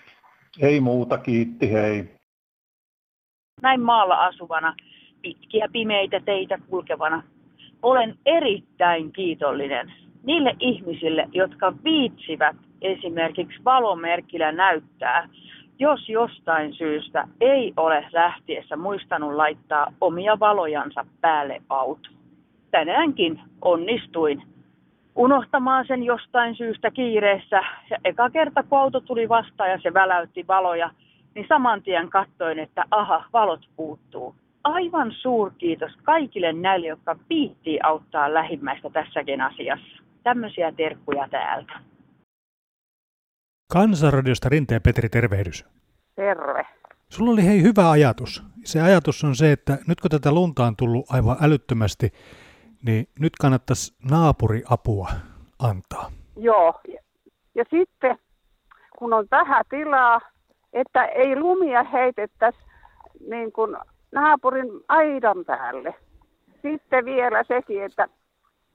Ei 0.61 0.81
muuta, 0.81 1.19
kiitti, 1.19 1.73
hei 1.73 2.16
näin 3.63 3.81
maalla 3.81 4.25
asuvana, 4.25 4.75
pitkiä 5.23 5.69
pimeitä 5.73 6.21
teitä 6.21 6.59
kulkevana, 6.71 7.23
olen 7.83 8.15
erittäin 8.27 9.13
kiitollinen 9.13 9.93
niille 10.23 10.57
ihmisille, 10.61 11.29
jotka 11.33 11.73
viitsivät 11.85 12.57
esimerkiksi 12.83 13.65
valomerkillä 13.65 14.53
näyttää, 14.53 15.29
jos 15.79 16.09
jostain 16.09 16.75
syystä 16.75 17.29
ei 17.41 17.73
ole 17.77 18.07
lähtiessä 18.13 18.77
muistanut 18.77 19.35
laittaa 19.35 19.93
omia 20.01 20.39
valojansa 20.41 21.07
päälle 21.21 21.63
auto. 21.69 22.09
Tänäänkin 22.71 23.41
onnistuin 23.63 24.43
unohtamaan 25.15 25.87
sen 25.87 26.03
jostain 26.03 26.57
syystä 26.57 26.91
kiireessä. 26.91 27.63
Ja 27.91 27.97
eka 28.05 28.31
kerta 28.31 28.63
kun 28.63 28.79
auto 28.79 29.01
tuli 29.01 29.29
vastaan 29.29 29.71
ja 29.71 29.79
se 29.83 29.95
väläytti 29.95 30.47
valoja, 30.49 30.91
niin 31.37 31.47
saman 31.49 31.83
tien 31.83 32.11
katsoin, 32.11 32.59
että 32.59 32.85
aha, 32.91 33.25
valot 33.33 33.61
puuttuu. 33.77 34.35
Aivan 34.65 35.13
suurkiitos 35.13 35.93
kaikille 36.03 36.53
näille, 36.53 36.87
jotka 36.87 37.17
piittii 37.29 37.79
auttaa 37.83 38.35
lähimmäistä 38.35 38.91
tässäkin 38.91 39.41
asiassa. 39.41 40.03
Tämmöisiä 40.23 40.73
terkkuja 40.73 41.29
täältä. 41.31 41.73
Kansanradiosta 43.73 44.49
Rinteen 44.49 44.83
Petri, 44.83 45.09
tervehdys. 45.09 45.65
Terve. 46.15 46.67
Sulla 47.09 47.31
oli 47.31 47.47
hei 47.47 47.63
hyvä 47.63 47.91
ajatus. 47.91 48.43
Se 48.65 48.81
ajatus 48.81 49.25
on 49.25 49.35
se, 49.35 49.53
että 49.53 49.79
nyt 49.89 50.01
kun 50.01 50.11
tätä 50.11 50.33
lunta 50.33 50.65
on 50.65 50.77
tullut 50.77 51.07
aivan 51.11 51.37
älyttömästi, 51.41 52.13
niin 52.87 53.07
nyt 53.19 53.33
kannattaisi 53.41 53.97
naapuriapua 54.11 55.09
antaa. 55.59 56.11
Joo. 56.37 56.81
Ja, 56.89 57.01
ja 57.55 57.65
sitten 57.71 58.19
kun 58.99 59.13
on 59.13 59.27
vähän 59.31 59.65
tilaa, 59.71 60.21
että 60.77 61.05
ei 61.05 61.41
lumia 61.41 61.83
heitettäisi 61.83 62.59
niin 63.31 63.53
kuin 63.53 63.77
naapurin 64.13 64.69
aidan 64.89 65.45
päälle. 65.45 65.95
Sitten 66.63 67.05
vielä 67.05 67.45
sekin, 67.49 67.83
että 67.83 68.09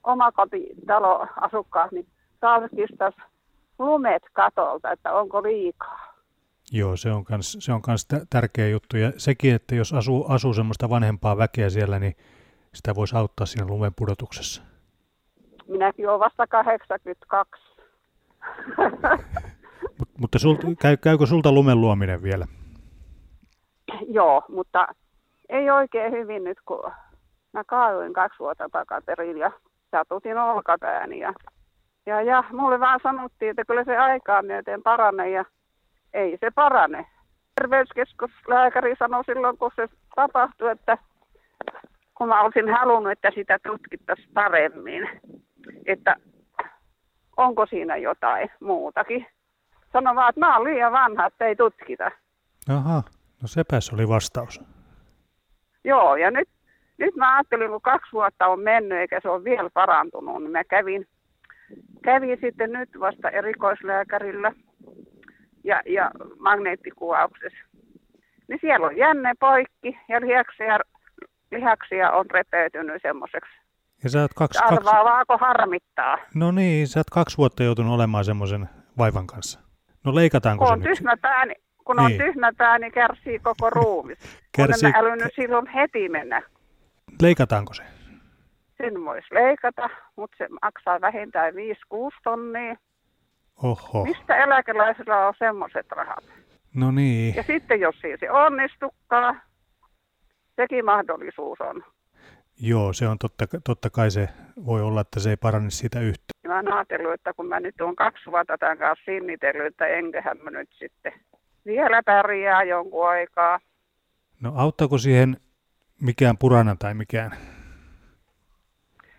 omakotitalo 0.04 1.26
asukkaat 1.40 1.92
niin 1.92 2.06
tarkistaisi 2.40 3.20
lumet 3.78 4.22
katolta, 4.32 4.90
että 4.90 5.12
onko 5.12 5.42
liikaa. 5.42 6.12
Joo, 6.72 6.96
se 6.96 7.12
on 7.12 7.24
kans, 7.24 7.56
se 7.60 7.72
on 7.72 7.82
kans 7.82 8.08
tärkeä 8.30 8.68
juttu. 8.68 8.96
Ja 8.96 9.12
sekin, 9.16 9.54
että 9.54 9.74
jos 9.74 9.92
asuu, 9.92 10.26
asuu 10.28 10.54
semmoista 10.54 10.90
vanhempaa 10.90 11.36
väkeä 11.36 11.70
siellä, 11.70 11.98
niin 11.98 12.16
sitä 12.74 12.94
voisi 12.94 13.16
auttaa 13.16 13.46
siinä 13.46 13.66
lumen 13.66 13.92
pudotuksessa. 13.96 14.62
Minäkin 15.68 16.08
olen 16.08 16.20
vasta 16.20 16.46
82. 16.46 17.62
Mut, 20.12 20.20
mutta 20.20 20.38
sul, 20.38 20.56
käy, 20.82 20.96
käykö 20.96 21.26
sulta 21.26 21.52
lumen 21.52 21.80
luominen 21.80 22.22
vielä? 22.22 22.46
Joo, 24.08 24.42
mutta 24.48 24.88
ei 25.48 25.70
oikein 25.70 26.12
hyvin 26.12 26.44
nyt, 26.44 26.58
kun 26.66 26.92
mä 27.52 27.64
kaaduin 27.64 28.12
kaksi 28.12 28.38
vuotta 28.38 28.68
takaperin 28.72 29.38
ja 29.38 29.52
satutin 29.90 30.38
olkapääni. 30.38 31.18
Ja, 31.18 31.32
ja, 32.06 32.22
ja 32.22 32.44
mulle 32.52 32.80
vaan 32.80 33.00
sanottiin, 33.02 33.50
että 33.50 33.64
kyllä 33.64 33.84
se 33.84 33.96
aikaa 33.96 34.42
myöten 34.42 34.82
paranee 34.82 35.30
ja 35.30 35.44
ei 36.14 36.38
se 36.40 36.50
parane. 36.50 37.06
Terveyskeskuslääkäri 37.54 38.96
sanoi 38.98 39.24
silloin, 39.24 39.58
kun 39.58 39.70
se 39.76 39.88
tapahtui, 40.16 40.70
että 40.70 40.98
kun 42.14 42.28
mä 42.28 42.42
olisin 42.42 42.68
halunnut, 42.68 43.12
että 43.12 43.30
sitä 43.34 43.58
tutkittaisiin 43.66 44.28
paremmin, 44.34 45.08
että 45.86 46.16
onko 47.36 47.66
siinä 47.66 47.96
jotain 47.96 48.50
muutakin. 48.60 49.26
Sano 49.92 50.14
vaan, 50.14 50.28
että 50.28 50.40
mä 50.40 50.56
oon 50.56 50.64
liian 50.64 50.92
vanha, 50.92 51.26
että 51.26 51.46
ei 51.46 51.56
tutkita. 51.56 52.10
Aha, 52.68 53.02
no 53.42 53.48
sepäs 53.48 53.92
oli 53.92 54.08
vastaus. 54.08 54.60
Joo, 55.84 56.16
ja 56.16 56.30
nyt, 56.30 56.48
nyt 56.98 57.16
mä 57.16 57.36
ajattelin, 57.36 57.70
kun 57.70 57.80
kaksi 57.80 58.12
vuotta 58.12 58.46
on 58.46 58.60
mennyt 58.60 58.98
eikä 58.98 59.20
se 59.22 59.28
ole 59.28 59.44
vielä 59.44 59.70
parantunut, 59.74 60.42
niin 60.42 60.50
mä 60.50 60.64
kävin, 60.64 61.06
kävin 62.02 62.38
sitten 62.40 62.72
nyt 62.72 62.90
vasta 63.00 63.30
erikoislääkärillä 63.30 64.52
ja, 65.64 65.82
ja 65.86 66.10
magneettikuvauksessa. 66.38 67.58
Niin 68.48 68.58
siellä 68.60 68.86
on 68.86 68.96
jänne 68.96 69.32
poikki 69.40 69.98
ja 70.08 70.20
lihaksia, 70.20 70.78
lihaksia 71.50 72.10
on 72.10 72.30
repeytynyt 72.30 73.02
semmoiseksi. 73.02 73.52
Ja 74.04 74.10
sä 74.10 74.20
oot 74.20 74.34
kaksi, 74.34 74.58
Arvaavaako 74.64 75.38
kaksi... 75.38 75.44
harmittaa? 75.46 76.18
No 76.34 76.50
niin, 76.50 76.88
sä 76.88 77.00
oot 77.00 77.10
kaksi 77.10 77.38
vuotta 77.38 77.62
joutunut 77.62 77.94
olemaan 77.94 78.24
semmoisen 78.24 78.68
vaivan 78.98 79.26
kanssa. 79.26 79.71
No 80.04 80.14
leikataanko 80.14 80.64
kun 80.64 80.68
se 80.68 80.72
on 80.72 80.80
nyt? 80.80 80.88
tyhmä 80.88 81.16
pää, 81.16 81.46
niin, 81.46 81.62
kun 81.84 81.96
niin. 81.96 82.04
on 82.04 82.26
tyhmä 82.26 82.52
pää, 82.58 82.78
niin 82.78 82.92
kärsii 82.92 83.38
koko 83.38 83.70
ruumis. 83.70 84.18
Kärsii... 84.56 84.88
Olen 84.88 84.96
älynyt 84.96 85.32
silloin 85.36 85.66
heti 85.66 86.08
mennä. 86.08 86.42
Leikataanko 87.22 87.74
se? 87.74 87.82
Sen 88.76 89.04
voisi 89.04 89.34
leikata, 89.34 89.90
mutta 90.16 90.36
se 90.38 90.48
maksaa 90.62 91.00
vähintään 91.00 91.54
5-6 91.54 91.56
tonnia. 92.24 92.76
Oho. 93.62 94.04
Mistä 94.04 94.36
eläkeläisillä 94.36 95.26
on 95.26 95.34
semmoiset 95.38 95.86
rahat? 95.90 96.24
No 96.74 96.90
niin. 96.90 97.34
Ja 97.34 97.42
sitten 97.42 97.80
jos 97.80 97.96
ei 98.04 98.18
se 98.18 98.30
onnistukaan, 98.30 99.42
sekin 100.56 100.84
mahdollisuus 100.84 101.60
on. 101.60 101.84
Joo, 102.60 102.92
se 102.92 103.08
on 103.08 103.18
totta, 103.18 103.44
totta 103.64 103.90
kai 103.90 104.10
se 104.10 104.28
voi 104.66 104.82
olla, 104.82 105.00
että 105.00 105.20
se 105.20 105.30
ei 105.30 105.36
parane 105.36 105.70
siitä 105.70 106.00
yhtään. 106.00 106.32
Mä 106.46 106.56
oon 106.56 106.72
ajatellut, 106.72 107.12
että 107.12 107.32
kun 107.32 107.46
mä 107.46 107.60
nyt 107.60 107.80
oon 107.80 107.96
kaksi 107.96 108.30
vuotta 108.30 108.58
tämän 108.58 108.78
kanssa 108.78 109.04
sinnitellyt, 109.04 109.66
että 109.66 109.86
enköhän 109.86 110.38
mä 110.42 110.50
nyt 110.50 110.68
sitten 110.72 111.12
vielä 111.66 112.02
pärjää 112.02 112.62
jonkun 112.62 113.08
aikaa. 113.08 113.60
No 114.40 114.52
auttaako 114.56 114.98
siihen 114.98 115.36
mikään 116.00 116.38
purana 116.38 116.76
tai 116.78 116.94
mikään? 116.94 117.30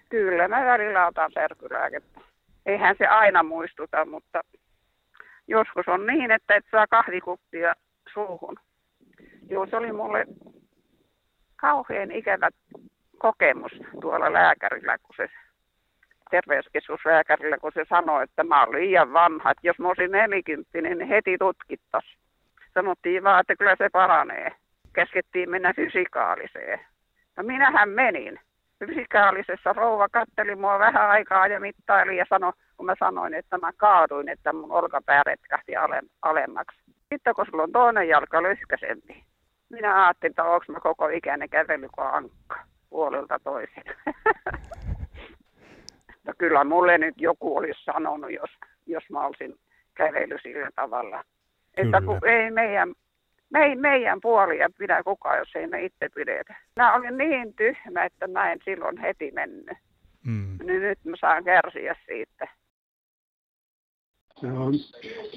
Kyllä, 0.10 0.48
mä 0.48 0.66
välillä 0.66 1.08
otan 1.08 1.32
särkylääkettä. 1.34 2.22
Eihän 2.66 2.96
se 2.98 3.08
aina 3.08 3.44
muistuta, 3.44 4.06
mutta 4.06 4.42
joskus 5.48 5.88
on 5.88 6.06
niin, 6.06 6.32
että 6.32 6.56
et 6.56 6.66
saa 6.72 6.88
kahvikuppia 6.88 7.74
suuhun. 8.14 8.56
Joo, 9.50 9.66
se 9.66 9.76
oli 9.76 9.92
mulle 9.92 10.26
kauhean 11.56 12.12
ikävä 12.12 12.50
kokemus 13.24 13.72
tuolla 14.02 14.34
lääkärillä, 14.34 14.98
kun 14.98 15.16
se 15.18 15.30
terveyskeskuslääkärillä, 16.32 17.58
kun 17.58 17.72
se 17.74 17.86
sanoi, 17.90 18.24
että 18.24 18.44
mä 18.44 18.64
olen 18.64 18.82
liian 18.82 19.14
vanha, 19.14 19.52
että 19.52 19.68
jos 19.68 19.80
mä 19.80 19.88
olisin 19.88 20.12
40, 20.12 20.82
niin 20.82 21.08
heti 21.08 21.38
tutkittaisiin. 21.38 22.20
Sanottiin 22.74 23.24
vaan, 23.24 23.40
että 23.40 23.56
kyllä 23.56 23.76
se 23.78 23.90
paranee. 23.90 24.52
Käskettiin 24.94 25.50
mennä 25.50 25.74
fysikaaliseen. 25.74 26.80
No 27.38 27.44
minähän 27.44 27.90
menin. 27.90 28.40
Fysikaalisessa 28.80 29.74
rouva 29.74 30.08
katteli 30.10 30.56
mua 30.56 30.80
vähän 30.80 31.10
aikaa 31.10 31.48
ja 31.48 31.60
mittaili 31.60 32.18
ja 32.18 32.26
sanoi, 32.30 32.54
kun 32.78 32.86
mä 32.86 32.96
sanoin, 33.00 33.34
että 33.34 33.58
mä 33.58 33.72
kaaduin, 33.78 34.30
että 34.30 34.54
mun 34.54 34.72
olkapää 34.72 35.24
retkahti 35.26 35.74
alemmaksi. 36.22 36.78
Sitten 37.10 37.36
kun 37.36 37.46
sulla 37.46 37.64
on 37.64 37.72
toinen 37.72 38.08
jalka 38.08 38.44
lyhkäsempi, 38.44 39.24
minä 39.70 40.06
ajattelin, 40.06 40.32
että 40.32 40.44
onko 40.44 40.66
mä 40.68 40.80
koko 40.80 41.08
ikäinen 41.08 41.50
kävely 41.50 41.88
kuin 41.96 42.08
ankka 42.08 42.73
puolelta 42.94 43.40
toisin. 43.44 43.84
Mutta 46.14 46.34
kyllä 46.42 46.64
mulle 46.64 46.98
nyt 46.98 47.16
joku 47.18 47.58
olisi 47.58 47.84
sanonut, 47.84 48.32
jos, 48.32 48.50
jos 48.86 49.04
mä 49.10 49.26
olisin 49.26 49.56
kävellyt 49.94 50.42
sillä 50.44 50.70
tavalla. 50.76 51.24
Että 51.78 52.02
kun 52.02 52.28
ei 52.28 52.52
meidän, 52.52 52.94
me, 53.50 53.76
meidän 53.76 54.22
puolia 54.22 54.70
pidä 54.78 55.04
kukaan, 55.04 55.38
jos 55.38 55.56
ei 55.56 55.68
me 55.68 55.84
itse 55.84 56.10
pidetä. 56.16 56.56
Mä 56.76 56.96
olin 56.96 57.18
niin 57.18 57.54
tyhmä, 57.54 58.06
että 58.06 58.28
mä 58.28 58.52
en 58.52 58.60
silloin 58.66 58.98
heti 58.98 59.32
mennyt. 59.32 59.78
Mm. 60.26 60.58
Niin 60.64 60.82
nyt 60.82 61.00
mä 61.06 61.16
saan 61.20 61.44
kärsiä 61.44 61.96
siitä. 62.06 62.48
Se 64.42 64.48
on 64.48 64.74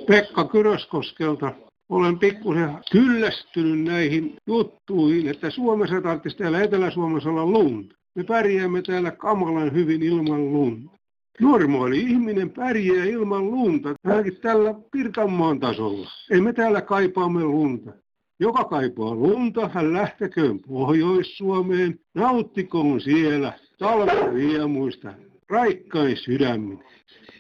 Pekka 0.08 0.44
Kyröskoskelta 0.44 1.52
olen 1.88 2.18
pikkusen 2.18 2.70
kyllästynyt 2.92 3.84
näihin 3.84 4.36
juttuihin, 4.46 5.28
että 5.28 5.50
Suomessa 5.50 6.00
tarvitsisi 6.00 6.36
täällä 6.36 6.62
Etelä-Suomessa 6.62 7.30
olla 7.30 7.46
lunta. 7.46 7.96
Me 8.14 8.24
pärjäämme 8.24 8.82
täällä 8.82 9.10
kamalan 9.10 9.72
hyvin 9.72 10.02
ilman 10.02 10.52
lunta. 10.52 10.96
Normaali 11.40 12.00
ihminen 12.00 12.50
pärjää 12.50 13.04
ilman 13.04 13.50
lunta, 13.50 13.94
ainakin 14.04 14.36
tällä 14.36 14.74
Pirkanmaan 14.92 15.60
tasolla. 15.60 16.10
Ei 16.30 16.40
me 16.40 16.52
täällä 16.52 16.80
kaipaamme 16.80 17.44
lunta. 17.44 17.92
Joka 18.40 18.64
kaipaa 18.64 19.14
lunta, 19.14 19.68
hän 19.68 19.92
lähteköön 19.92 20.58
Pohjois-Suomeen, 20.58 22.00
nauttikoon 22.14 23.00
siellä 23.00 23.52
talven 23.78 24.32
riemuista, 24.32 25.14
raikkain 25.48 26.16
sydämin. 26.16 26.84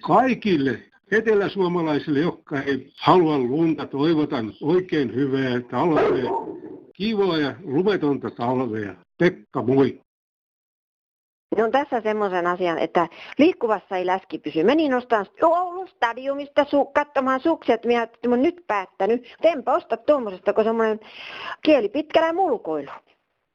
Kaikille 0.00 0.82
eteläsuomalaisille, 1.10 2.18
jotka 2.18 2.60
ei 2.62 2.92
halua 3.00 3.38
lunta, 3.38 3.86
toivotan 3.86 4.52
oikein 4.62 5.14
hyvää 5.14 5.60
talvea, 5.70 6.30
kivaa 6.92 7.38
ja 7.38 7.54
lumetonta 7.64 8.30
talvea. 8.30 8.94
Pekka, 9.18 9.62
moi! 9.62 10.00
No 11.56 11.70
tässä 11.70 12.00
semmoisen 12.00 12.46
asian, 12.46 12.78
että 12.78 13.08
liikkuvassa 13.38 13.96
ei 13.96 14.06
läski 14.06 14.38
pysy. 14.38 14.62
Menin 14.62 14.94
ostamaan 14.94 15.26
Oulun 15.42 15.88
stadiumista 15.88 16.62
su- 16.62 16.90
katsomaan 16.94 17.40
suksia, 17.40 17.74
että 17.74 17.88
minä 17.88 18.08
olen 18.26 18.42
nyt 18.42 18.64
päättänyt. 18.66 19.36
Enpä 19.42 19.74
osta 19.74 19.96
tuommoisesta, 19.96 20.52
kun 20.52 20.64
semmoinen 20.64 21.00
kieli 21.62 21.88
pitkällä 21.88 22.32
mulkoilu 22.32 22.90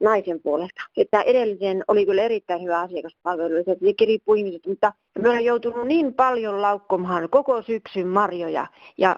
naisen 0.02 0.42
puolesta. 0.42 0.82
Että 0.98 1.22
edellisen 1.22 1.84
oli 1.88 2.06
kyllä 2.06 2.22
erittäin 2.22 2.64
hyvä 2.64 2.80
asiakaspalvelu, 2.80 3.64
se 3.64 4.06
riippuu 4.06 4.36
ihmiset, 4.36 4.68
mutta 4.68 4.94
me 5.20 5.30
olen 5.30 5.46
joutunut 5.46 5.88
niin 5.88 6.14
paljon 6.14 6.62
laukkomaan 6.62 7.30
koko 7.30 7.62
syksyn 7.62 8.08
marjoja 8.08 8.68
ja 8.98 9.16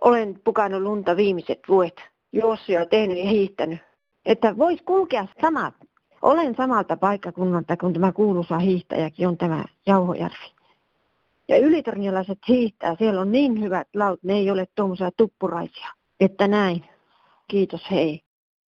olen 0.00 0.40
pukannut 0.44 0.82
lunta 0.82 1.16
viimeiset 1.16 1.60
vuodet, 1.68 2.00
juossut 2.32 2.68
ja 2.68 2.86
tehnyt 2.86 3.18
ja 3.18 3.24
hiihtänyt. 3.24 3.78
Että 4.26 4.58
vois 4.58 4.82
kulkea 4.82 5.26
samat. 5.40 5.74
Olen 6.22 6.54
samalta 6.56 6.96
paikkakunnalta, 6.96 7.76
kun 7.76 7.92
tämä 7.92 8.12
kuuluisa 8.12 8.58
hiihtäjäkin 8.58 9.28
on 9.28 9.36
tämä 9.36 9.64
Jauhojärvi. 9.86 10.54
Ja 11.48 11.58
ylitornialaiset 11.58 12.38
hiihtää, 12.48 12.96
siellä 12.98 13.20
on 13.20 13.32
niin 13.32 13.60
hyvät 13.60 13.88
laut, 13.94 14.22
ne 14.22 14.32
ei 14.32 14.50
ole 14.50 14.66
tuommoisia 14.74 15.10
tuppuraisia, 15.16 15.88
että 16.20 16.48
näin. 16.48 16.84
Kiitos, 17.48 17.90
hei. 17.90 18.23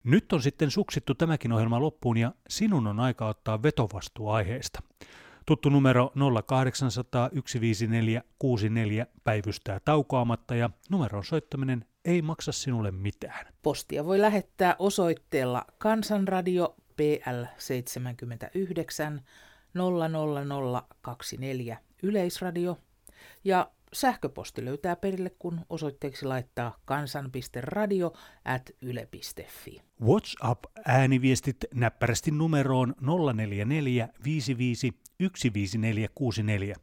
Nyt 0.06 0.32
on 0.32 0.42
sitten 0.42 0.70
suksittu 0.70 1.14
tämäkin 1.14 1.52
ohjelma 1.52 1.80
loppuun 1.80 2.16
ja 2.16 2.32
sinun 2.48 2.86
on 2.86 3.00
aika 3.00 3.28
ottaa 3.28 3.62
vetovastuu 3.62 4.28
aiheesta. 4.28 4.82
Tuttu 5.46 5.68
numero 5.68 6.12
0800 6.46 7.28
154 7.28 8.22
64 8.38 9.06
päivystää 9.24 9.80
taukoamatta 9.80 10.54
ja 10.54 10.70
numeron 10.90 11.24
soittaminen 11.24 11.84
ei 12.04 12.22
maksa 12.22 12.52
sinulle 12.52 12.90
mitään. 12.90 13.46
Postia 13.62 14.04
voi 14.04 14.20
lähettää 14.20 14.76
osoitteella 14.78 15.64
Kansanradio 15.78 16.76
PL 16.96 17.44
79 17.58 19.20
00024 19.74 21.78
Yleisradio 22.02 22.78
ja 23.44 23.70
sähköposti 24.00 24.64
löytää 24.64 24.96
perille, 24.96 25.30
kun 25.38 25.60
osoitteeksi 25.70 26.26
laittaa 26.26 26.76
kansan.radio 26.84 28.12
at 28.44 28.70
yle.fi. 28.82 29.82
WhatsApp-ääniviestit 30.02 31.56
näppärästi 31.74 32.30
numeroon 32.30 32.94
044 33.34 34.08
55 34.24 34.92
15464. 35.18 36.76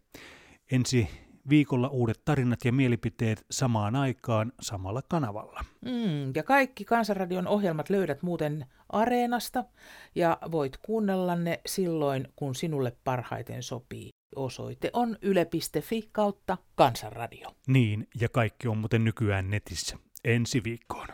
Ensi 0.71 1.09
viikolla 1.49 1.87
uudet 1.87 2.21
tarinat 2.25 2.65
ja 2.65 2.71
mielipiteet 2.71 3.45
samaan 3.51 3.95
aikaan 3.95 4.51
samalla 4.61 5.01
kanavalla. 5.09 5.59
Mm, 5.85 6.31
ja 6.35 6.43
kaikki 6.43 6.85
Kansanradion 6.85 7.47
ohjelmat 7.47 7.89
löydät 7.89 8.23
muuten 8.23 8.65
Areenasta 8.89 9.63
ja 10.15 10.37
voit 10.51 10.77
kuunnella 10.77 11.35
ne 11.35 11.61
silloin, 11.65 12.27
kun 12.35 12.55
sinulle 12.55 12.93
parhaiten 13.03 13.63
sopii. 13.63 14.09
Osoite 14.35 14.89
on 14.93 15.17
yle.fi 15.21 16.09
kautta 16.11 16.57
Kansanradio. 16.75 17.47
Niin, 17.67 18.07
ja 18.21 18.29
kaikki 18.29 18.67
on 18.67 18.77
muuten 18.77 19.03
nykyään 19.03 19.49
netissä. 19.49 19.97
Ensi 20.23 20.63
viikkoon. 20.63 21.07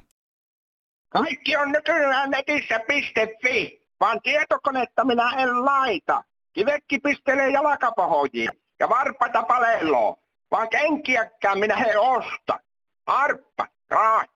Kaikki 1.10 1.58
on 1.58 1.72
nykyään 1.72 2.30
netissä.fi, 2.30 3.88
vaan 4.00 4.22
tietokonetta 4.24 5.06
minä 5.06 5.32
en 5.38 5.66
laita. 5.66 6.24
Kivekki 6.54 7.00
pistelee 7.00 7.50
jalkapohjiin 7.50 8.50
ja 8.80 8.90
varpata 8.90 9.44
paleloo, 9.44 10.19
vaan 10.52 10.70
kenkiäkään 10.70 11.60
minä 11.60 11.76
he 11.76 11.98
osta. 11.98 12.60
Arppa, 13.06 13.68
raat. 13.90 14.30